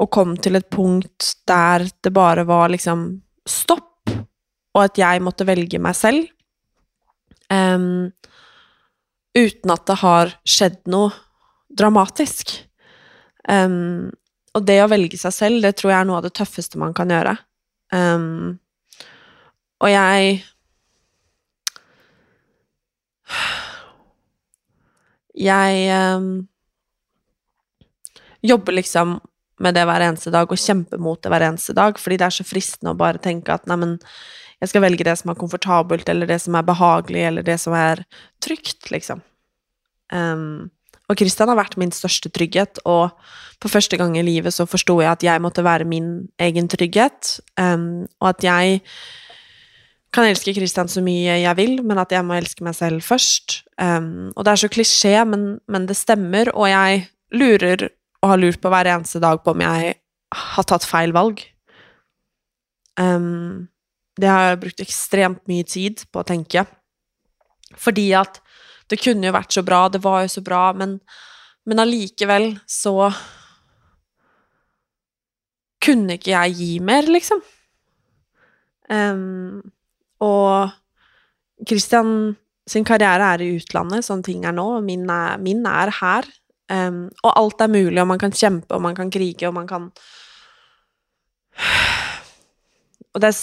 [0.00, 3.08] og kom til et punkt der det bare var liksom
[3.48, 6.28] stopp, og at jeg måtte velge meg selv.
[7.50, 8.12] Um,
[9.36, 11.10] uten at det har skjedd noe
[11.76, 12.52] dramatisk.
[13.48, 14.10] Um,
[14.54, 16.94] og det å velge seg selv, det tror jeg er noe av det tøffeste man
[16.96, 17.36] kan gjøre.
[17.94, 18.58] Ehm,
[19.80, 20.44] och og jeg
[25.34, 26.48] Jeg em,
[28.42, 29.20] jobber liksom
[29.58, 32.34] med det hver eneste dag og kjemper mot det hver eneste dag, fordi det er
[32.34, 33.98] så fristende å bare tenke at neimen,
[34.60, 37.72] jeg skal velge det som er komfortabelt, eller det som er behagelig, eller det som
[37.72, 38.04] er
[38.40, 39.22] trygt, liksom.
[40.12, 40.70] Um,
[41.08, 43.16] og Christian har vært min største trygghet, og
[43.62, 47.38] for første gang i livet så forsto jeg at jeg måtte være min egen trygghet,
[47.56, 48.82] um, og at jeg
[50.14, 53.60] kan elske Christian så mye jeg vil, men at jeg må elske meg selv først.
[53.78, 57.86] Um, og det er så klisjé, men, men det stemmer, og jeg lurer
[58.20, 59.94] og har lurt på hver eneste dag på om jeg
[60.50, 61.42] har tatt feil valg.
[62.98, 63.70] Um,
[64.20, 66.66] det har jeg brukt ekstremt mye tid på å tenke.
[67.78, 68.42] Fordi at
[68.90, 70.98] det kunne jo vært så bra, det var jo så bra, men,
[71.70, 73.12] men allikevel så
[75.80, 77.40] kunne ikke jeg gi mer, liksom.
[78.90, 79.62] Um,
[80.24, 80.70] og
[81.68, 82.36] Christian
[82.70, 86.28] sin karriere er i utlandet, sånn ting er nå, og min er, min er her.
[86.70, 89.56] Um, ehm, og alt er mulig, og man kan kjempe, og man kan krige, og
[89.56, 89.90] man kan
[93.10, 93.38] Og det er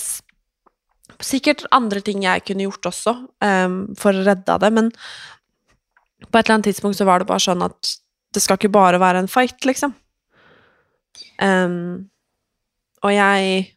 [1.27, 4.91] sikkert andre ting jeg kunne gjort også, um, ehm, for å redde det, men
[6.23, 7.97] på et eller annet tidspunkt så var det bare sånn at
[8.33, 9.91] det skal ikke bare være en fight, liksom.
[11.41, 12.07] Um,
[13.05, 13.73] og jeg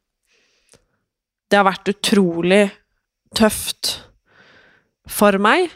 [1.50, 2.70] Det har vært utrolig
[3.36, 3.96] tøft
[5.10, 5.70] for meg.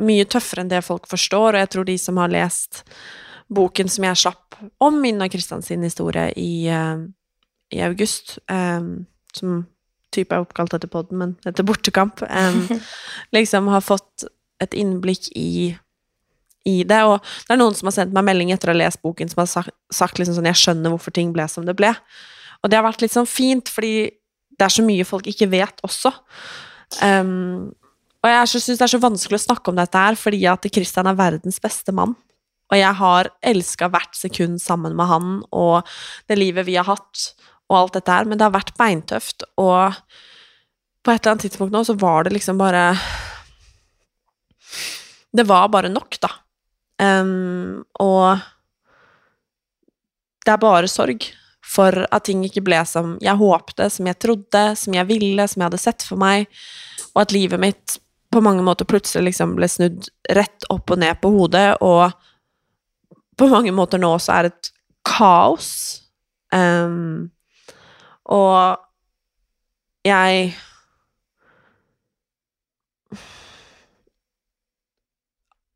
[0.00, 2.84] Mye tøffere enn det folk forstår, og jeg tror de som har lest
[3.50, 7.02] boken som jeg slapp om min og Kristian sin historie i, eh,
[7.74, 8.80] i august, eh,
[9.34, 9.66] som
[10.14, 12.80] type er oppkalt etter podden, men etter bortekamp, eh,
[13.36, 14.26] liksom har fått
[14.60, 15.76] et innblikk i
[16.68, 19.00] i det, og det er noen som har sendt meg melding etter å ha lest
[19.00, 21.94] boken, som har sagt, sagt liksom sånn, jeg skjønner hvorfor ting ble som det ble.
[22.60, 24.10] Og det har vært litt sånn fint, fordi
[24.60, 26.12] det er så mye folk ikke vet også.
[26.98, 27.70] Um,
[28.20, 31.08] og jeg syns det er så vanskelig å snakke om dette her, fordi at Christian
[31.08, 32.16] er verdens beste mann.
[32.70, 35.88] Og jeg har elska hvert sekund sammen med han og
[36.30, 37.30] det livet vi har hatt,
[37.70, 39.96] og alt dette her, men det har vært beintøft, og
[41.00, 42.92] på et eller annet tidspunkt nå så var det liksom bare
[45.32, 46.28] Det var bare nok, da.
[47.00, 48.42] Um, og
[50.44, 51.24] det er bare sorg
[51.70, 55.62] for at ting ikke ble som jeg håpte, som jeg trodde, som jeg ville, som
[55.62, 56.48] jeg hadde sett for meg,
[57.14, 57.98] og at livet mitt
[58.30, 62.10] på mange måter plutselig liksom ble snudd rett opp og ned på hodet, og
[63.38, 64.70] på mange måter nå også er et
[65.06, 65.70] kaos.
[66.54, 67.30] Um,
[68.30, 68.82] og
[70.06, 70.52] jeg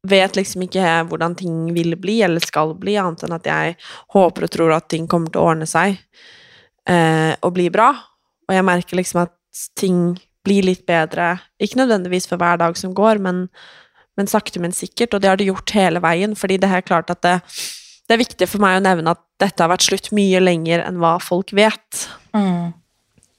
[0.05, 3.77] vet liksom ikke hvordan ting vil bli eller skal bli, annet enn at jeg
[4.15, 5.97] håper og tror at ting kommer til å ordne seg
[6.89, 7.91] eh, og bli bra.
[8.49, 9.35] Og jeg merker liksom at
[9.79, 10.15] ting
[10.45, 13.47] blir litt bedre, ikke nødvendigvis for hver dag som går, men,
[14.19, 15.17] men sakte, men sikkert.
[15.17, 17.39] Og det har det gjort hele veien, fordi det er klart at det,
[18.05, 21.01] det er viktig for meg å nevne at dette har vært slutt mye lenger enn
[21.01, 22.05] hva folk vet.
[22.37, 22.75] Mm.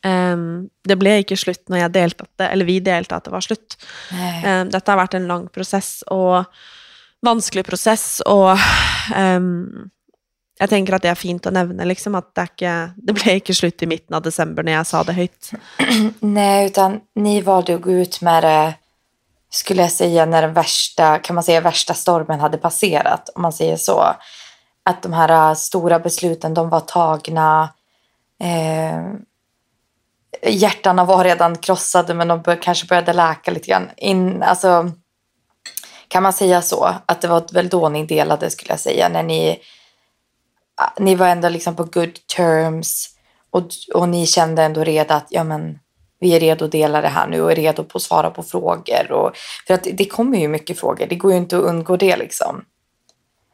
[0.05, 3.33] Um, det ble ikke slutt når jeg delte at det, eller vi delte at det
[3.33, 3.77] var slutt.
[4.13, 6.45] Um, dette har vært en lang prosess og
[7.25, 8.53] vanskelig prosess, og
[9.17, 9.89] um,
[10.61, 13.55] jeg tenker at det er fint å nevne, liksom, at det, ikke, det ble ikke
[13.57, 15.51] slutt i midten av desember når jeg sa det høyt.
[16.37, 18.73] Nej, utan ni valde att gå ut med det,
[19.49, 23.53] skulle jag säga, när den värsta, kan man säga, värsta stormen hade passerat, om man
[23.53, 24.15] säger så.
[24.83, 27.69] Att de här äh, stora besluten, de var tagna.
[28.39, 29.01] Eh,
[30.43, 33.89] Hjärtana var redan krossade, men de bör, kanske började läka lite grann.
[33.97, 34.91] In, alltså,
[36.07, 36.95] kan man säga så?
[37.05, 39.59] Att det var väl då ni delade, skulle jag säga, när ni
[40.99, 43.09] ni var ändå liksom på good terms
[43.49, 45.79] och, och ni kände ändå redan att ja, men,
[46.19, 48.43] vi är redo att dela det här nu och är redo på att svara på
[48.43, 49.11] frågor.
[49.11, 52.17] Och, för att det kommer ju mycket frågor, det går ju inte att undgå det
[52.17, 52.65] liksom.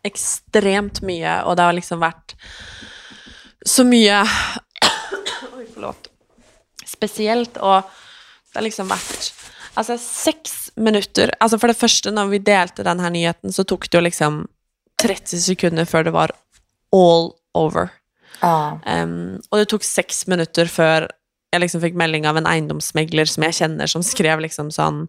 [0.03, 2.35] Extremt mycket och det har liksom varit
[3.65, 4.27] så mycket...
[5.57, 6.10] Oj, förlåt
[6.91, 7.87] Spesielt, og
[8.51, 9.31] det har liksom vært
[9.79, 13.97] Altså, seks minutter Altså, for det første, når vi delte denne nyheten, så tok det
[13.97, 14.41] jo liksom
[15.01, 16.33] 30 sekunder før det var
[16.93, 17.89] all over.
[18.41, 18.79] Ja.
[18.85, 21.07] Um, og det tok seks minutter før
[21.51, 25.07] jeg liksom fikk melding av en eiendomsmegler som jeg kjenner, som skrev liksom sånn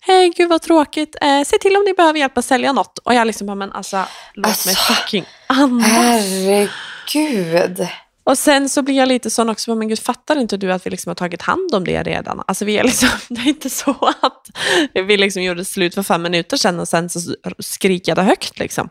[0.00, 1.18] Hei, gud vad tråkigt.
[1.20, 2.98] Eh, se till om ni behöver hjälp att sälja något.
[2.98, 4.04] Och jag liksom bara, men alltså,
[4.34, 5.86] låt mig Alltså, fucking andas.
[5.86, 7.88] Herregud.
[8.30, 10.90] Och sen så blir jag lite sån också, men gud, fattar inte du att vi
[10.90, 12.42] liksom har tagit hand om det redan?
[12.46, 14.46] Alltså vi är liksom, det är inte så att
[14.94, 17.20] vi liksom gjorde slut för fem minuter sedan och sen så
[17.58, 18.88] skriker jag det högt liksom.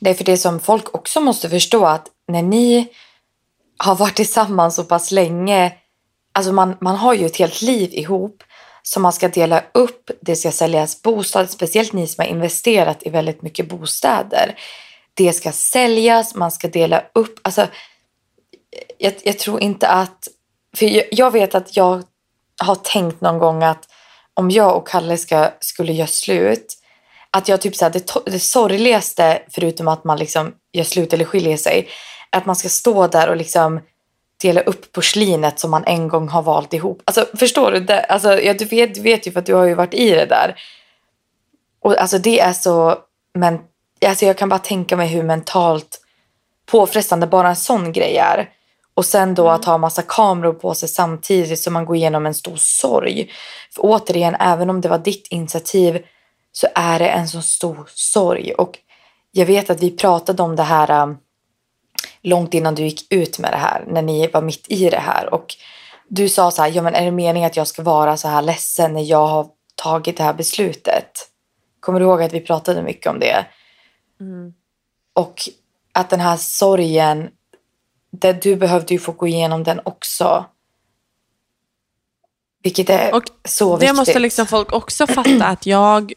[0.00, 2.88] Det är för det som folk också måste förstå att när ni
[3.76, 5.72] har varit tillsammans så pass länge,
[6.32, 8.42] alltså man, man har ju ett helt liv ihop
[8.82, 13.10] som man ska dela upp, det ska säljas bostad, speciellt ni som har investerat i
[13.10, 14.58] väldigt mycket bostäder.
[15.14, 17.66] Det ska säljas, man ska dela upp, alltså
[18.98, 20.28] jag, jag tror inte att,
[20.76, 22.02] för jag, jag vet att jag
[22.62, 23.88] har tänkt någon gång att
[24.34, 26.74] om jag och Kalle ska, skulle göra slut,
[27.30, 31.24] att jag typ så här, det, det sorgligaste, förutom att man liksom gör slut eller
[31.24, 31.88] skiljer sig,
[32.30, 33.80] är att man ska stå där och liksom
[34.40, 37.02] dela upp porslinet som man en gång har valt ihop.
[37.04, 37.80] Alltså, förstår du?
[37.80, 40.10] Det, alltså, ja, du, vet, du vet ju för att du har ju varit i
[40.10, 40.60] det där.
[41.80, 42.98] Och alltså det är så...
[43.34, 43.58] Men,
[44.06, 46.00] alltså, jag kan bara tänka mig hur mentalt
[46.66, 48.48] påfrestande bara en sån grej är.
[48.98, 52.34] Och sen då att ha massa kameror på sig samtidigt som man går igenom en
[52.34, 53.30] stor sorg.
[53.74, 56.06] För återigen, även om det var ditt initiativ
[56.52, 58.52] så är det en så stor sorg.
[58.52, 58.78] Och
[59.30, 61.18] jag vet att vi pratade om det här um,
[62.22, 65.34] långt innan du gick ut med det här, när ni var mitt i det här.
[65.34, 65.56] Och
[66.08, 68.42] du sa så här, ja men är det meningen att jag ska vara så här
[68.42, 71.10] ledsen när jag har tagit det här beslutet?
[71.80, 73.46] Kommer du ihåg att vi pratade mycket om det?
[75.12, 75.40] Och
[75.92, 77.28] att den här sorgen,
[78.10, 80.46] det, du behövde ju få gå igenom den också.
[82.62, 83.96] Vilket är Och så Det viktigt.
[83.96, 86.12] måste liksom folk också fatta att jag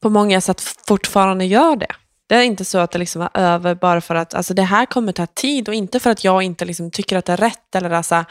[0.00, 1.94] på många sätt fortfarande gör det.
[2.26, 4.86] Det är inte så att det liksom är över bara för att alltså det här
[4.86, 7.74] kommer ta tid och inte för att jag inte liksom tycker att det är rätt
[7.74, 8.24] eller alltså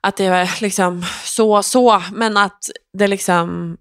[0.00, 2.58] att det är liksom så så, men att
[2.92, 3.76] det liksom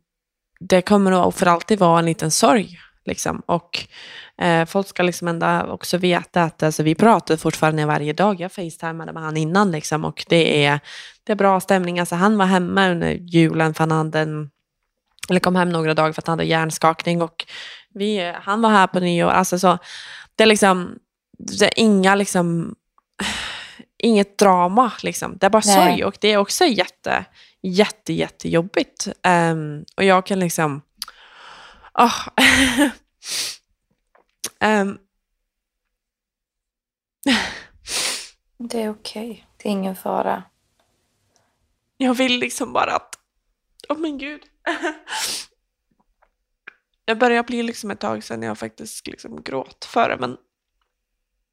[0.59, 2.79] det kommer nog för alltid vara en liten sorg.
[3.05, 3.41] Liksom.
[3.45, 3.87] Och
[4.41, 8.39] eh, folk ska liksom ändå också veta att alltså, vi pratar fortfarande varje dag.
[8.39, 10.79] Jag facetimade med han innan liksom, och det är,
[11.23, 11.99] det är bra stämning.
[11.99, 14.49] Alltså, han var hemma under julen för han hade en,
[15.29, 17.45] eller kom hem några dagar för att han hade hjärnskakning och
[17.93, 19.29] vi, han var här på nyår.
[19.29, 19.77] Alltså, så,
[20.35, 20.95] det är liksom,
[21.37, 22.75] det är inga liksom,
[24.03, 25.37] inget drama liksom.
[25.37, 25.75] Det är bara Nej.
[25.75, 27.25] sorg och det är också jätte,
[27.61, 29.07] jätte, jättejobbigt.
[29.51, 30.81] Um, och jag kan liksom,
[31.99, 32.27] åh.
[34.63, 34.97] Ehm,
[38.57, 39.47] Det är okej.
[39.57, 40.43] Det är ingen fara.
[41.97, 43.19] jag vill liksom bara att,
[43.89, 44.41] åh men gud.
[47.05, 50.37] jag börjar bli liksom ett tag sedan jag faktiskt liksom gråt för det, men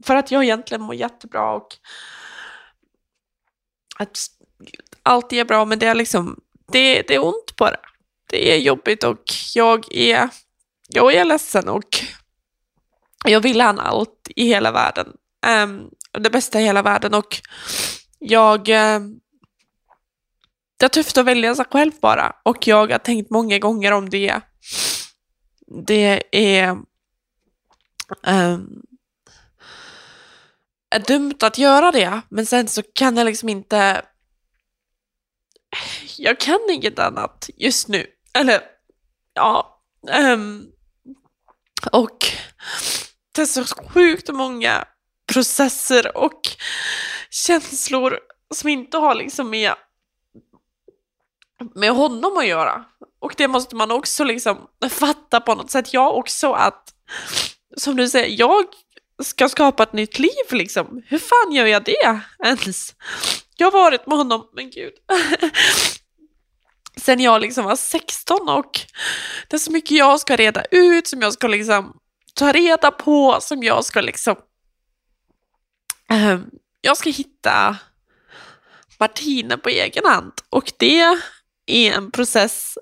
[0.04, 1.76] för att jag egentligen mår jättebra och
[3.98, 4.18] att
[5.02, 6.40] allt är bra, men det är liksom,
[6.72, 7.80] det, det är ont det.
[8.26, 9.22] Det är jobbigt och
[9.54, 10.28] jag är,
[10.88, 12.04] jag är ledsen och
[13.24, 15.12] jag vill han allt i hela världen.
[15.46, 17.40] Um, det bästa i hela världen och
[18.18, 18.68] jag...
[18.68, 19.20] ehm,
[20.76, 24.10] det är tufft att välja sig själv bara och jag har tänkt många gånger om
[24.10, 24.40] det.
[25.86, 26.70] det är,
[28.22, 28.82] um,
[30.90, 34.02] är dumt att göra det, men sen så kan jag liksom inte...
[36.16, 38.06] Jag kan inget annat just nu.
[38.32, 38.62] Eller,
[39.34, 39.82] ja.
[40.32, 40.72] Um,
[41.92, 42.26] och
[43.32, 44.84] det är så sjukt många
[45.32, 46.40] processer och
[47.30, 48.18] känslor
[48.54, 49.74] som inte har liksom med,
[51.74, 52.84] med honom att göra.
[53.20, 55.92] Och det måste man också liksom fatta på något sätt.
[55.92, 56.94] Jag också att,
[57.76, 58.64] som du säger, jag
[59.22, 61.02] ska skapa ett nytt liv liksom.
[61.06, 62.94] Hur fan gör jag det ens?
[63.56, 64.92] Jag har varit med honom, men gud.
[66.96, 68.80] Sen jag liksom var 16 och
[69.48, 71.99] det är så mycket jag ska reda ut, som jag ska liksom
[72.34, 74.36] ta reda på, som jag ska liksom...
[76.10, 76.38] Äh,
[76.80, 77.76] jag ska hitta
[78.98, 81.00] Martine på egen hand och det
[81.66, 82.78] är en process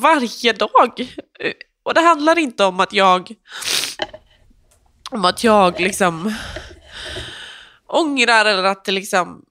[0.00, 1.18] varje dag.
[1.82, 3.34] Och det handlar inte om att jag
[5.10, 6.34] om att jag liksom
[7.86, 9.44] ångrar eller att det liksom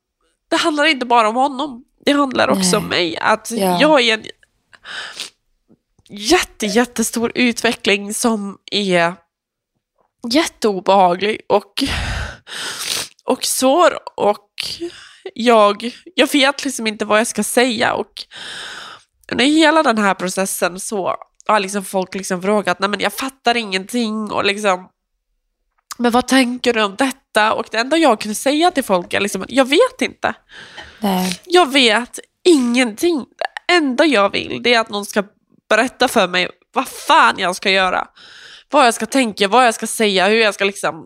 [0.49, 1.83] det handlar inte bara om honom.
[2.05, 2.77] Det handlar också Nej.
[2.77, 3.17] om mig.
[3.17, 3.81] Att ja.
[3.81, 4.23] jag är en
[6.09, 9.15] jätte, jättestor utveckling som är
[10.29, 11.83] jätteobehaglig och,
[13.23, 14.49] och svår och
[15.33, 18.23] jag, jag vet liksom inte vad jag ska säga och
[19.31, 21.15] under hela den här processen så
[21.47, 24.89] har liksom folk liksom frågat, nej men jag fattar ingenting och liksom
[25.97, 27.53] men vad tänker du om detta?
[27.53, 30.33] Och det enda jag kunde säga till folk är liksom, jag vet inte.
[30.99, 31.41] Nej.
[31.45, 33.25] Jag vet ingenting.
[33.37, 35.23] Det enda jag vill det är att någon ska
[35.69, 38.07] berätta för mig vad fan jag ska göra.
[38.73, 41.05] Vad jag ska tänka, vad jag ska säga, hur jag ska liksom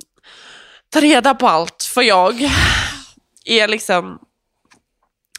[0.90, 1.84] ta reda på allt.
[1.84, 2.42] För jag
[3.46, 4.20] är liksom...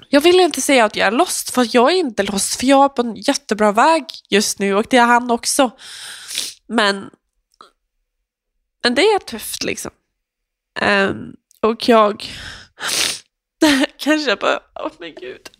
[0.08, 2.60] Jag vill inte säga att jag är lost, för jag är inte lost.
[2.60, 5.70] För jag är på en jättebra väg just nu och det är han också.
[6.66, 7.10] Men
[8.82, 9.90] men det är tufft liksom.
[10.80, 12.24] Um, och jag
[13.98, 15.50] kanske bara, åh oh, men gud.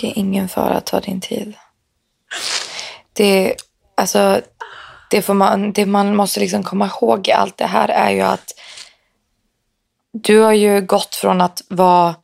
[0.00, 1.54] Det är ingen fara, ta din tid.
[3.12, 3.56] Det,
[3.94, 4.40] alltså,
[5.10, 8.20] det, får man, det man måste liksom komma ihåg i allt det här är ju
[8.20, 8.54] att
[10.12, 12.14] du har ju gått från att vara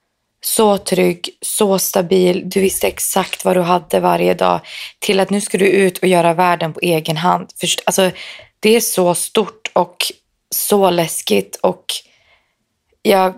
[0.41, 4.61] så trygg, så stabil, du visste exakt vad du hade varje dag
[4.99, 7.51] till att nu ska du ut och göra världen på egen hand.
[7.61, 8.11] Först, alltså,
[8.61, 9.97] det är så stort och
[10.55, 11.85] så läskigt och
[13.03, 13.35] jag,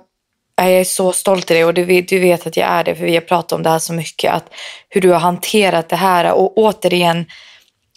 [0.64, 3.05] jag är så stolt i dig och du, du vet att jag är det för
[3.05, 4.33] vi har pratat om det här så mycket.
[4.33, 4.44] Att
[4.88, 7.27] hur du har hanterat det här och återigen,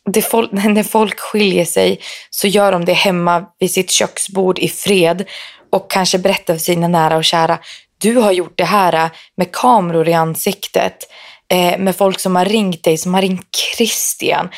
[0.06, 4.68] det folk, när folk skiljer sig så gör de det hemma vid sitt köksbord i
[4.68, 5.26] fred
[5.72, 7.60] och kanske berättar för sina nära och kära.
[7.98, 11.08] Du har gjort det här med kameror i ansiktet.
[11.52, 14.50] Eh, med folk som har ringt dig, som har ringt Christian.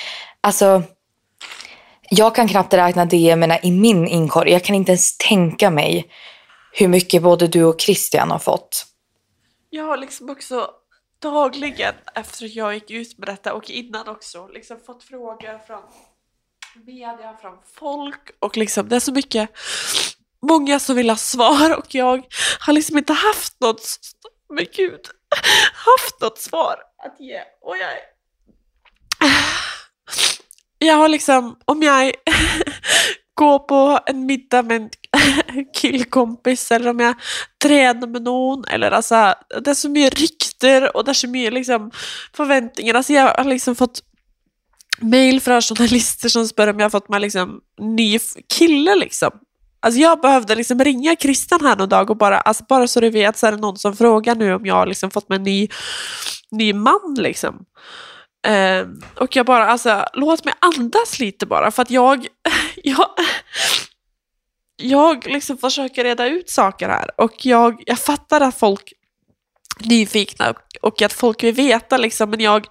[0.42, 0.84] Alltså,
[2.10, 4.52] jag kan knappt räkna DMerna i min inkorg.
[4.52, 6.06] Jag kan inte ens tänka mig
[6.76, 8.86] hur mycket både du och Christian har fått.
[9.70, 10.70] Jag har liksom också
[11.20, 15.82] dagligen efter att jag gick ut med detta och innan också liksom fått frågor från
[16.86, 19.50] media, från folk och liksom det är så mycket
[20.42, 22.26] många som vill ha svar och jag
[22.60, 24.00] har liksom inte haft något,
[24.50, 25.00] men gud,
[25.74, 27.42] haft något svar att ge.
[27.62, 27.92] Och jag,
[30.78, 32.14] jag har liksom, om jag
[33.34, 34.90] går på en middag med en
[35.74, 37.15] killkompis eller om jag
[37.63, 41.54] tränar med någon eller alltså, det är så mycket rykter och det är så mycket
[41.54, 41.91] liksom
[42.36, 42.93] förväntningar.
[42.93, 44.04] Alltså jag har liksom fått
[45.00, 48.19] mail från journalister som frågar om jag har fått med liksom ny
[48.58, 49.31] kille liksom.
[49.79, 53.10] Alltså jag behövde liksom ringa Christian här någon dag och bara, alltså bara så du
[53.10, 55.44] vet så är det någon som frågar nu om jag har liksom fått mig en
[55.44, 55.67] ny,
[56.52, 57.15] ny man.
[57.17, 57.65] Liksom.
[58.48, 62.27] Eh, och jag bara, alltså låt mig andas lite bara för att jag,
[62.84, 63.06] jag,
[64.84, 68.94] jag liksom försöker reda ut saker här och jag, jag fattar att folk
[69.79, 72.67] är nyfikna och, att folk vill veta liksom, men jag,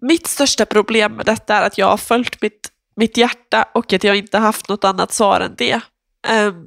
[0.00, 4.04] mitt största problem med detta är att jag har följt mitt mitt hjärta och att
[4.04, 5.80] jag inte haft något annat svar än det.
[6.28, 6.66] Um,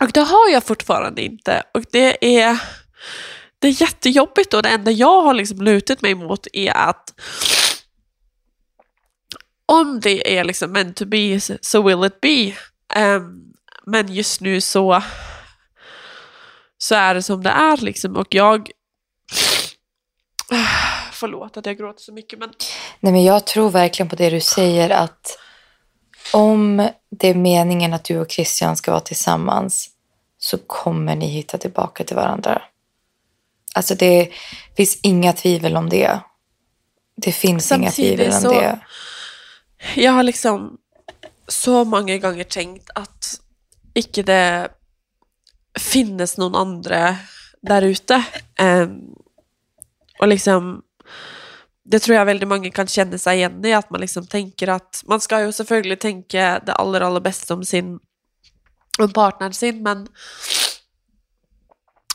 [0.00, 1.62] och det har jag fortfarande inte.
[1.74, 2.62] Och det är,
[3.58, 7.12] det är jättejobbigt och det enda jag har liksom lutat mig mot är att
[9.66, 12.54] om det är liksom meant to be so will it be.
[13.00, 13.52] Um,
[13.86, 15.02] men just nu så,
[16.78, 18.70] så är det som det är liksom och jag
[21.12, 22.52] Förlåt att jag gråter så mycket men...
[23.00, 25.38] Nej men jag tror verkligen på det du säger att
[26.32, 29.90] om det är meningen att du och Christian ska vara tillsammans
[30.38, 32.62] så kommer ni hitta tillbaka till varandra.
[33.74, 34.30] Alltså det
[34.76, 36.20] finns inga tvivel om det.
[37.16, 38.80] Det finns inga Samtidigt tvivel om så- det.
[39.94, 40.78] Jag har liksom
[41.48, 43.40] så många gånger tänkt att
[43.94, 44.68] inte det
[45.78, 47.16] finnes någon andra
[47.62, 48.24] där ute.
[48.62, 49.14] Um,
[50.18, 50.82] och liksom
[51.84, 55.02] Det tror jag väldigt många kan känna sig igen i, att man liksom tänker att
[55.06, 57.98] Man ska ju såklart tänka det allra, allra bästa om sin
[58.98, 60.08] om partneren sin, men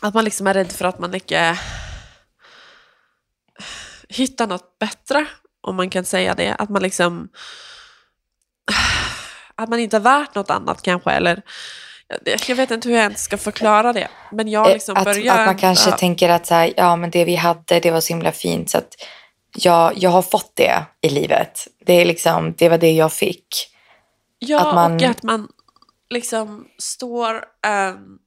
[0.01, 1.59] att man liksom är rädd för att man inte
[4.09, 5.27] hittar något bättre,
[5.61, 6.55] om man kan säga det.
[6.59, 7.29] Att man liksom...
[9.55, 11.41] Att man inte är värt något annat kanske, eller...
[12.47, 15.37] jag- vet inte hur jag ens ska förklara det, men jag liksom Eh, att, börjar...
[15.39, 18.01] att man kanske ja, tänker att så här, ja, men det vi hade det var
[18.01, 18.93] så himla fint så att
[19.57, 21.67] jag, jag har fått det i livet.
[21.85, 23.47] Det, är liksom, det var det jag fick.
[24.39, 25.47] Ja, att man- och att man
[26.09, 28.17] liksom står ehm,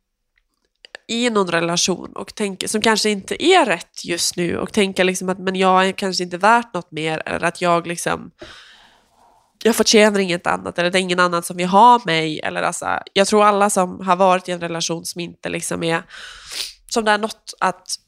[1.09, 5.29] i någon relation och tänker, som kanske inte är rätt just nu och tänker liksom
[5.29, 8.31] att men jag är kanske inte värt något mer eller att jag liksom
[9.63, 12.41] jag förtjänar inget annat eller det är ingen annan som vill ha mig.
[12.41, 16.03] Eller alltså, jag tror alla som har varit i en relation som inte liksom är
[16.89, 17.99] som det är något att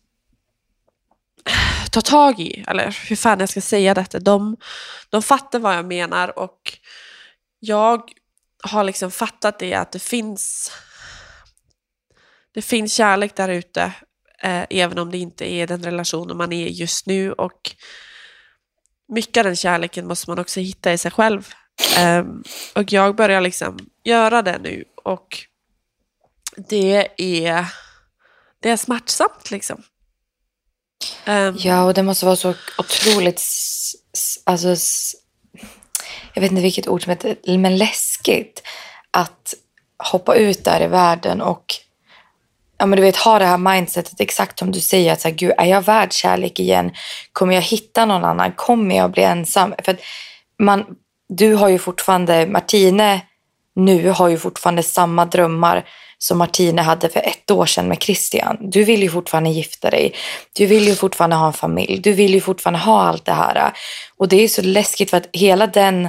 [1.91, 4.57] ta tag i, eller hur fan jag ska säga detta, de,
[5.11, 6.79] de fattar vad jag menar och
[7.61, 8.03] jag
[8.63, 10.73] har liksom fattat det att det finns
[12.57, 13.83] det finns kärlek där ute
[14.43, 17.77] eh, även om det inte är den relationen man är just nu och
[19.09, 21.49] mycket av den kärleken måste man också hitta i sig själv.
[21.99, 22.25] Eh,
[22.75, 25.39] och jag börjar liksom göra det nu och
[26.69, 27.67] det är,
[28.61, 29.83] det är smärtsamt liksom.
[31.25, 33.43] Eh, Ja, och det måste vara så otroligt...
[34.45, 34.69] Alltså,
[36.35, 38.63] jag vet inte vilket ord som heter, men läskigt
[39.11, 39.55] att
[40.13, 41.86] hoppa ut där i världen och
[42.79, 45.13] ja, men du vet, ha det här mindsetet exakt som du säger.
[45.13, 46.91] Att så här, Gud, är jag värd kärlek igen?
[47.33, 48.53] Kommer jag hitta någon annan?
[48.53, 49.75] Kommer jag bli ensam?
[49.85, 50.01] För att
[50.59, 50.85] man,
[51.29, 53.21] du har ju fortfarande, Martine
[53.77, 55.85] nu har ju fortfarande samma drömmar
[56.19, 58.57] som Martine hade för ett år sedan med Christian.
[58.61, 60.15] Du vill ju fortfarande gifta dig.
[60.53, 61.99] Du vill ju fortfarande ha en familj.
[61.99, 63.73] Du vill ju fortfarande ha allt det här.
[64.17, 66.09] Och det är så läskigt för att hela den,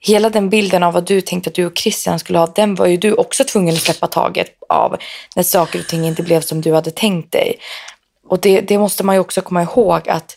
[0.00, 2.86] hela den bilden av vad du tänkte att du och Christian skulle ha, den var
[2.86, 4.96] ju du också tvungen att släppa taget av
[5.36, 7.58] när saker och ting inte blev som du hade tänkt dig.
[8.28, 10.36] Och det, det måste man ju också komma ihåg att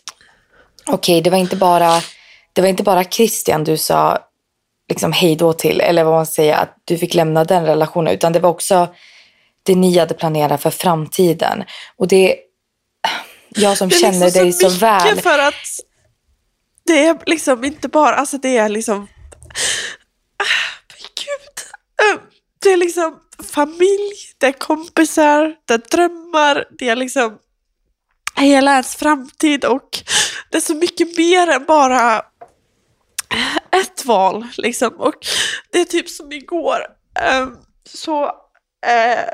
[0.87, 2.01] okej, det var inte bara
[2.53, 4.19] det var inte bara Christian du sa
[4.89, 8.33] liksom hej då till, eller vad man säger, att du fick lämna den relationen, utan
[8.33, 8.87] det var också
[9.63, 11.63] det ni hade planerat för framtiden.
[11.97, 12.35] Och det,
[13.49, 15.53] jag som Det är känner liksom dig så mycket väl, för att
[16.85, 19.07] det är liksom inte bara, alltså det är liksom,
[20.37, 21.57] Ah, men gud.
[22.07, 22.19] Ehm,
[22.61, 23.19] det är liksom
[23.53, 27.37] familj, det är kompisar, det är drömmar, det är liksom
[28.35, 29.89] hela ens framtid och
[30.49, 32.25] det är så mycket mer än bara
[33.71, 34.93] ett val liksom.
[34.97, 35.15] Och
[35.71, 36.79] det är typ som igår,
[37.19, 37.57] ehm,
[37.89, 38.25] så
[38.85, 39.33] eh,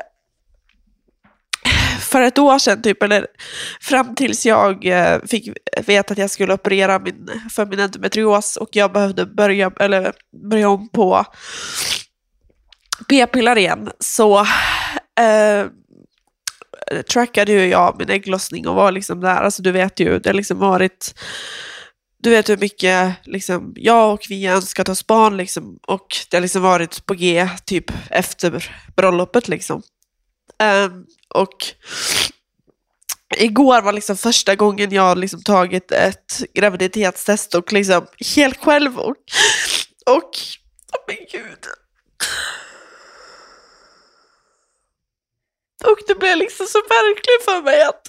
[2.10, 3.28] för ett år sedan, typ, eller
[3.82, 5.50] fram tills jag eh, fick
[5.86, 10.14] veta att jag skulle operera min, för min endometrios och jag behövde börja, eller,
[10.50, 11.26] börja om på
[13.10, 14.40] p-piller igen, så
[15.20, 15.66] eh,
[17.12, 19.44] trackade ju jag min ägglossning och var liksom där.
[19.44, 21.14] Alltså du vet ju, det har liksom varit
[22.24, 26.42] du vet hur mycket liksom, jag och vi önskat oss barn liksom, och det har
[26.42, 29.82] liksom varit på G typ efter bröllopet liksom.
[30.64, 31.66] Um, och
[33.38, 39.16] igår var liksom första gången jag liksom tagit ett graviditetstest och liksom helt själv och,
[40.06, 40.38] och
[40.94, 41.66] oh men gud.
[45.84, 48.08] Och det blev liksom så verkligt för mig att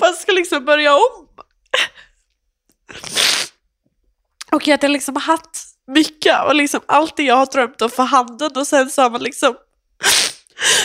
[0.00, 1.28] man ska liksom börja om.
[4.52, 7.90] Och att jag liksom har haft mycket och liksom allt det jag har drömt om
[7.90, 9.56] för handen och sen så har man liksom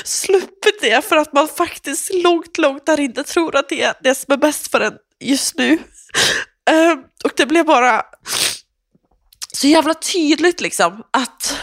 [0.03, 4.15] sluppit det för att man faktiskt långt, långt där inne tror att det är det
[4.15, 5.79] som är bäst för en just nu.
[6.69, 8.05] Ehm, och det blev bara
[9.53, 11.57] så jävla tydligt liksom att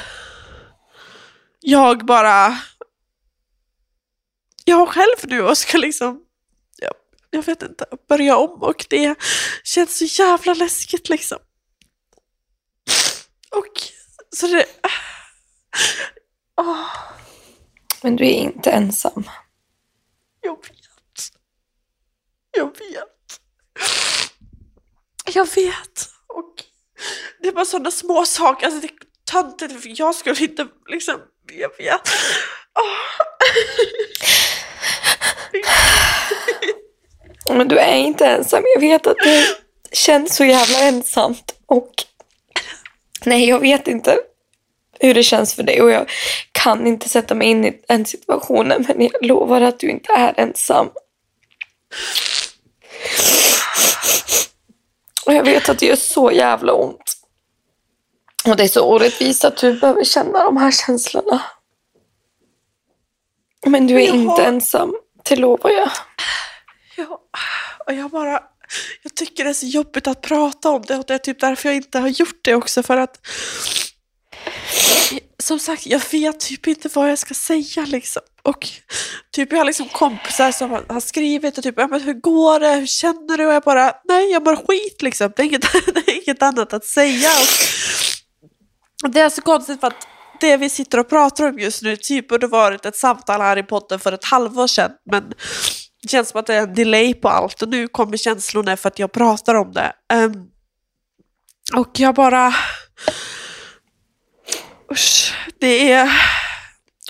[1.61, 2.59] jag bara
[4.65, 6.23] jag själv nu och ska liksom
[6.77, 6.93] jag,
[7.31, 9.15] jag vet inte, börja om och det
[9.65, 11.39] känns så jävla läskigt liksom.
[13.51, 13.83] Och
[14.37, 14.67] så det...
[14.81, 14.91] Ah,
[16.57, 16.89] åh,
[18.07, 19.25] men du är inte ensam.
[20.41, 21.33] jag vet.
[22.57, 23.41] Jag vet.
[25.35, 26.09] Jag vet.
[26.27, 26.55] Och
[27.43, 28.67] det är bara sådana små saker.
[28.67, 28.97] Alltså det är
[29.31, 31.15] töntigt, för jag skulle inte liksom,
[31.53, 32.01] jag vet.
[32.79, 33.27] Åh.
[37.57, 38.63] Men du är inte ensam.
[38.75, 39.47] Jag vet att det
[39.93, 41.55] känns så jävla ensamt.
[41.67, 41.95] Och
[43.25, 44.19] nej, jag vet inte
[45.01, 46.11] hur det känns för dig och jag
[46.53, 50.35] kan inte sätta mig in i den situationen men jag lovar att du inte är
[50.41, 50.89] ensam.
[55.27, 57.17] Och jag vet att det gör så jävla ont.
[58.49, 61.43] Och det är så orättvist att du behöver känna de här känslorna.
[63.67, 64.95] Men du är Jag inte har- ensam,
[65.29, 65.91] det lovar jag.
[66.97, 67.21] Ja,
[67.87, 68.41] och jag bara,
[69.03, 71.69] jag tycker det är så jobbigt att prata om det och det är typ därför
[71.69, 73.27] jag inte har gjort det också för att
[75.43, 78.23] som sagt, jag vet typ inte vad jag ska säga liksom.
[78.43, 78.69] Och
[79.33, 82.71] typ jag har liksom kompisar som har- skrivit och typ, ja men hur går det,
[82.75, 83.47] hur känner du?
[83.47, 85.33] Och jag bara, nej jag mår skit liksom.
[85.37, 85.63] Det är inget,
[85.95, 87.31] det är inget annat att säga.
[89.05, 90.07] Och det är så konstigt för att
[90.41, 93.63] det vi sitter och pratar om just nu typ borde varit ett samtal här i
[93.63, 94.91] podden för ett halvår sedan.
[95.11, 95.33] Men
[96.03, 98.89] det känns som att det är en delay på allt och nu kommer känslorna för
[98.89, 99.93] att jag pratar om det.
[100.15, 100.49] Um,
[101.75, 102.55] och jag bara...
[105.61, 106.11] Det är...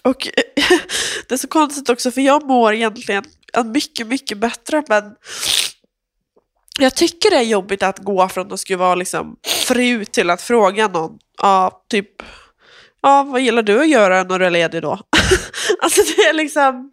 [0.02, 0.28] Och
[1.28, 3.24] det är så konstigt också för jag mår egentligen
[3.64, 5.14] mycket, mycket bättre men
[6.78, 9.36] jag tycker det är jobbigt att gå från att skulle vara liksom
[9.66, 12.22] fru till att fråga någon, ja, typ,
[13.02, 15.00] ja, vad gillar du att göra när du är ledig då?
[15.82, 16.92] alltså det är liksom,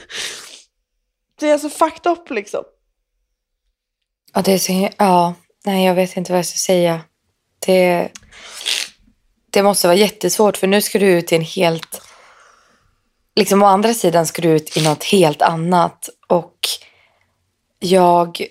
[1.40, 2.64] det är så fucked up liksom.
[4.34, 5.34] Ja, det är så, ja,
[5.64, 7.00] nej jag vet inte vad jag ska säga.
[7.66, 8.10] Det,
[9.50, 12.02] det måste vara jättesvårt för nu ska du ut i en helt...
[13.36, 16.08] Liksom å andra sidan ska du ut i något helt annat.
[16.26, 16.56] Och
[17.78, 18.46] jag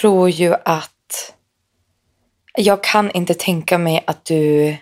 [0.00, 1.34] tror ju att...
[2.54, 4.76] Jag kan inte tänka mig att du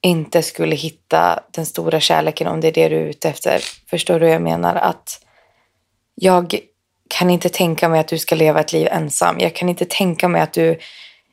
[0.00, 3.60] inte skulle hitta den stora kärleken om det är det du är ute efter.
[3.90, 4.74] Förstår du vad jag menar?
[4.74, 5.24] Att
[6.14, 6.58] jag
[7.08, 9.36] kan inte tänka mig att du ska leva ett liv ensam.
[9.40, 10.78] Jag kan inte tänka mig att du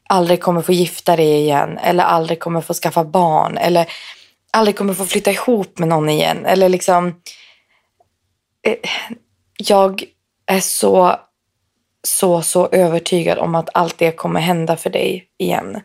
[0.10, 3.92] aldrig kommer få gifta dig igen eller aldrig kommer få skaffa barn eller
[4.52, 6.46] aldrig kommer få flytta ihop med någon igen.
[6.46, 7.08] Eller liksom...
[8.68, 8.90] eh,
[9.58, 10.04] Jag
[10.46, 11.16] är så,
[12.08, 15.82] så, så övertygad om att allt det kommer hända för dig igen.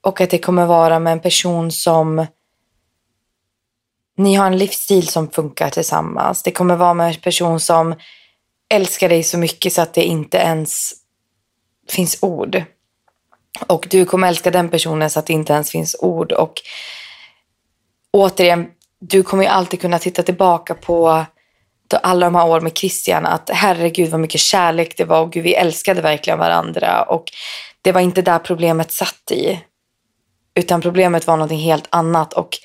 [0.00, 2.26] Och att det kommer vara med en person som
[4.16, 6.42] ni har en livsstil som funkar tillsammans.
[6.42, 7.94] Det kommer vara med en person som
[8.68, 10.92] älskar dig så mycket så att det inte ens
[11.90, 12.64] finns ord.
[13.66, 16.32] Och du kommer älska den personen så att det inte ens finns ord.
[16.32, 16.52] Och
[18.10, 18.66] återigen,
[19.00, 21.24] du kommer ju alltid kunna titta tillbaka på
[22.02, 23.26] alla de här åren med Christian.
[23.26, 27.02] Att herregud vad mycket kärlek det var och gud vi älskade verkligen varandra.
[27.02, 27.24] Och
[27.82, 29.60] det var inte där problemet satt i.
[30.54, 32.32] Utan problemet var någonting helt annat.
[32.32, 32.58] Och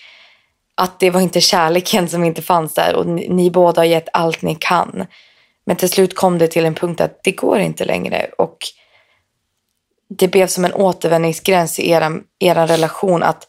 [0.75, 2.95] att det var inte kärleken som inte fanns där.
[2.95, 5.05] Och ni, ni båda har gett allt ni kan.
[5.65, 8.29] Men till slut kom det till en punkt att det går inte längre.
[8.37, 8.57] Och
[10.09, 13.47] det blev som en återvändningsgräns i er, er relation att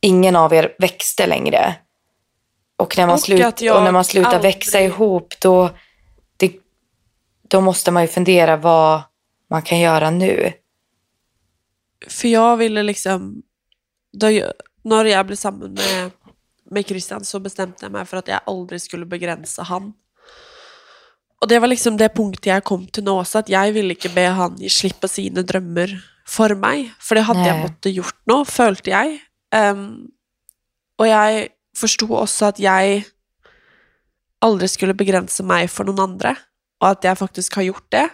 [0.00, 1.74] ingen av er växte längre.
[2.76, 5.70] Och när man, Och slut, och när man slutar aldrig- växa ihop då,
[6.36, 6.52] det,
[7.48, 9.02] då måste man ju fundera vad
[9.50, 10.52] man kan göra nu.
[12.08, 13.42] För jag ville liksom,
[14.12, 14.52] då jag,
[14.82, 16.10] när jag blev samman med,
[16.70, 19.92] med Christian så bestämde jag mig för att jag aldrig skulle begränsa han.
[21.40, 24.08] Och det var liksom det punktet jag kom till nå, så att jag ville inte
[24.08, 26.92] be han slippe sine drömmar för mig.
[27.00, 27.62] För det hade jag Nej.
[27.62, 29.18] måttet gjort nå, følte jag.
[29.54, 30.06] Ehm,
[30.98, 33.02] och jag förstod också att jag
[34.38, 36.36] aldrig skulle begränsa mig för någon andra.
[36.80, 38.08] Och att jag faktiskt har gjort det.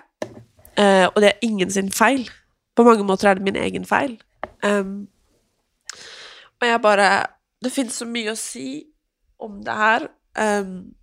[0.83, 2.31] Eh, och det är ingen sin fel.
[2.75, 4.23] På många måter är det min egen fel.
[4.63, 5.07] Um,
[6.61, 7.27] och jag bara,
[7.61, 8.83] det finns så mycket att säga
[9.37, 10.09] om det här.
[10.61, 10.95] Um,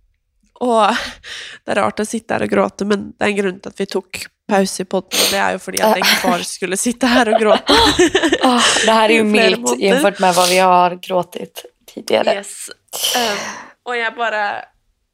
[0.60, 0.86] och
[1.64, 3.80] det är rart att sitta här och gråta, men det är en grund till att
[3.80, 5.20] vi tog paus i podden.
[5.24, 7.74] Och det är ju för att inte bara skulle sitta här och gråta.
[8.42, 12.34] Ah, det här är ju milt jämfört med vad vi har gråtit tidigare.
[12.34, 12.68] Yes.
[13.16, 13.38] Um,
[13.82, 14.64] och jag bara,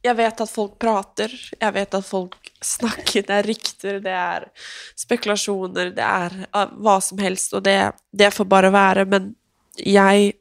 [0.02, 4.48] jag vet att folk pratar, jag vet att folk snackar, det är rykten, det är
[4.96, 9.04] spekulationer, det är uh, vad som helst och det, det får bara vara.
[9.04, 9.34] Men
[9.76, 10.32] jag,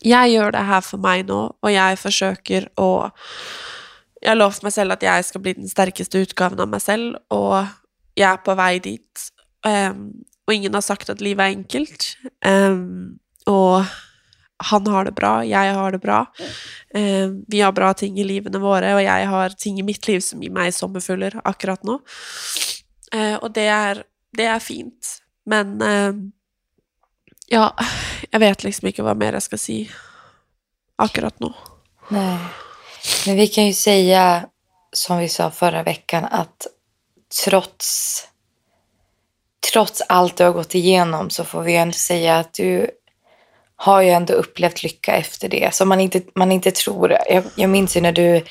[0.00, 3.10] jag gör det här för mig nu och jag försöker och
[4.26, 7.14] jag har lovat mig själv att jag ska bli den starkaste utgåvan av mig själv
[7.28, 7.64] och
[8.14, 9.28] jag är på väg dit.
[9.66, 10.12] Um,
[10.46, 12.18] och ingen har sagt att livet är enkelt.
[12.46, 13.82] Um, och
[14.56, 16.26] han har det bra, jag har det bra.
[16.94, 20.20] Um, vi har bra ting i livene våre, og jeg har ting i mitt liv
[20.20, 22.00] som gir meg sommerfugler akkurat nå.
[23.14, 24.02] Uh, og det er,
[24.34, 25.16] det er fint.
[25.46, 26.14] Men uh,
[27.46, 27.74] ja,
[28.30, 29.86] jag vet liksom inte vad mer jag ska säga
[30.96, 31.52] akkurat nu.
[32.08, 32.65] Nej.
[33.26, 34.46] Men vi kan ju säga,
[34.92, 36.66] som vi sa förra veckan, att
[37.44, 38.28] trots,
[39.72, 42.90] trots allt du har gått igenom så får vi ändå säga att du
[43.76, 45.74] har ju ändå upplevt lycka efter det.
[45.74, 47.16] Som man inte, man inte tror.
[47.30, 48.44] Jag, jag minns ju när du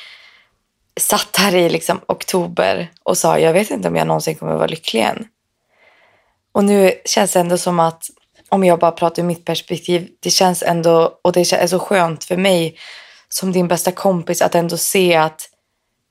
[0.99, 4.67] satt här i liksom oktober och sa jag vet inte om jag någonsin kommer vara
[4.67, 5.27] lycklig igen.
[6.51, 8.03] Och nu känns det ändå som att,
[8.49, 12.23] om jag bara pratar ur mitt perspektiv, det känns ändå, och det är så skönt
[12.23, 12.77] för mig
[13.37, 15.49] som din bästa kompis att ändå se att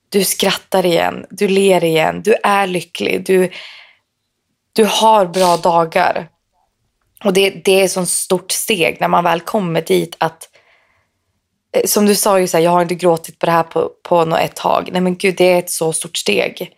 [0.08, 3.50] du skrattar igen, du ler igen, du är lycklig, du,
[4.72, 6.28] du har bra dagar.
[7.24, 10.48] Och det, det är ett sånt stort steg när man väl kommer dit att
[11.76, 13.90] eh, som du sa, ju så här, jag har inte gråtit på det här på,
[14.02, 14.88] på något ett tag.
[14.92, 16.72] Nej men gud, det är ett så stort steg.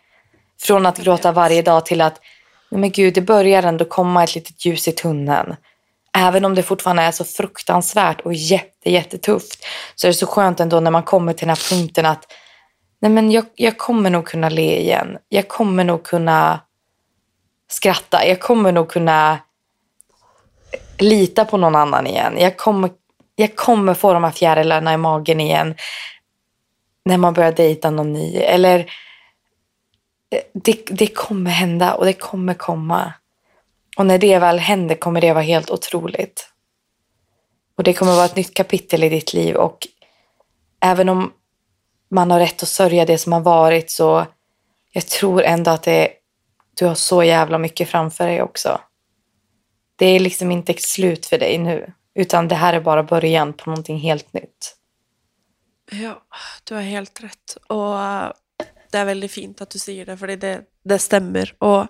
[0.61, 2.20] Från att gråta varje dag till att,
[2.70, 5.57] nej men gud, det börjar ändå komma ett litet ljus i tunneln.
[6.16, 9.64] Även om det fortfarande är så fruktansvärt och jätte, jättetufft
[9.94, 12.32] så är det så skönt ändå när man kommer till den här punkten att
[13.00, 15.18] nej men jag, jag kommer nog kunna le igen.
[15.28, 16.60] Jag kommer nog kunna
[17.68, 18.26] skratta.
[18.26, 19.38] Jag kommer nog kunna
[20.98, 22.36] lita på någon annan igen.
[22.38, 22.90] Jag kommer,
[23.36, 25.74] jag kommer få de här fjärilarna i magen igen
[27.04, 28.36] när man börjar dejta någon ny.
[28.36, 28.86] Eller
[30.52, 33.12] det, det kommer hända och det kommer komma.
[33.97, 36.49] Och när det väl händer kommer det vara helt otroligt.
[37.76, 39.86] Och det kommer vara ett nytt kapitel i ditt liv och
[40.80, 41.32] även om
[42.11, 44.26] man har rätt att sörja det som har varit så
[44.92, 46.12] jag tror ändå att det,
[46.74, 48.80] du har så jävla mycket framför dig också.
[49.97, 53.53] Det är liksom inte ett slut för dig nu, utan det här är bara början
[53.53, 54.76] på någonting helt nytt.
[55.90, 56.22] Ja,
[56.64, 57.57] du har helt rätt.
[57.68, 58.32] Och eh,
[58.90, 61.55] det är väldigt fint att du säger det, för det, det stämmer.
[61.59, 61.86] Och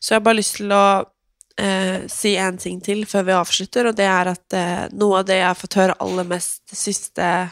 [0.00, 1.15] så jag har bara lust till att
[1.60, 5.24] eh, si en ting till før vi avslutter, och det är att eh, noe av
[5.24, 7.50] det jag har fått höra allra mest det siste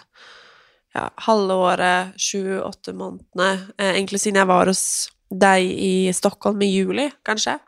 [0.95, 4.85] ja, halvåret, sju-åtte månedene, eh, egentlig siden jeg var hos
[5.35, 7.59] deg i Stockholm i juli, kanskje,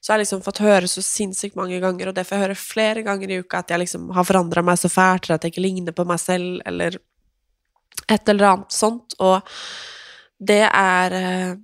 [0.00, 2.54] så har jeg liksom fått høre så sinnssykt mange ganger, og det får jeg høre
[2.60, 5.54] flere ganger i uka, at jeg liksom har forandra meg så fælt, eller at jeg
[5.54, 6.98] ikke ligner på meg selv, eller
[8.12, 9.16] et eller annet sånt.
[9.18, 9.40] Og
[10.38, 11.54] det er eh,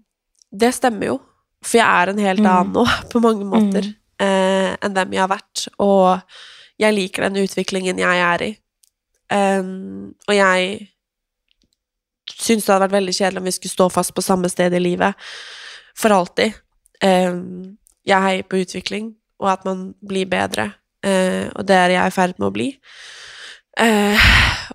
[0.53, 1.20] Det stemmer jo,
[1.64, 2.47] for jeg er en helt Mm.
[2.47, 3.93] annen nå, på mange måter,
[4.23, 6.23] eh, enn dem jeg har vært, og
[6.81, 8.53] jeg liker den utviklingen jeg er i.
[9.33, 10.73] Um, og jeg
[12.29, 14.83] syns det hadde vært veldig kjedelig om vi skulle stå fast på samme sted i
[14.83, 15.33] livet
[15.99, 16.59] for alltid.
[17.05, 21.75] Ehm, um, jeg heier på utvikling, og at man blir bedre, Uh, eh, og det
[21.75, 22.66] er jeg i ferd med å bli.
[23.83, 24.27] Eh, uh,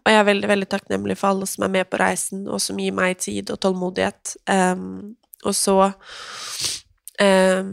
[0.01, 2.79] og jeg er veldig, veldig takknemlig for alle som er med på reisen, og som
[2.83, 4.33] gir meg tid og tålmodighet.
[4.51, 5.13] Ehm, um,
[5.47, 5.77] og så
[7.21, 7.71] um,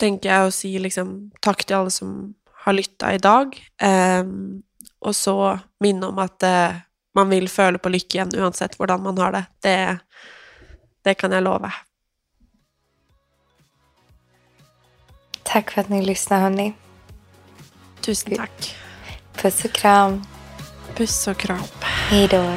[0.00, 2.34] tenker jeg å si liksom takk til alle som
[2.64, 4.62] har lytta i dag, um,
[5.02, 5.36] og så
[5.82, 6.76] minne om at eh,
[7.14, 9.42] man vil føle på lykke igjen uansett hvordan man har det.
[9.66, 9.78] Det,
[11.02, 11.72] det kan jeg love.
[15.42, 16.72] Tack för att ni lyssnar hörni.
[18.00, 18.76] Tusen takk.
[19.32, 20.22] Puss och kram.
[20.96, 21.64] Puss og kram.
[21.82, 22.56] Hej då.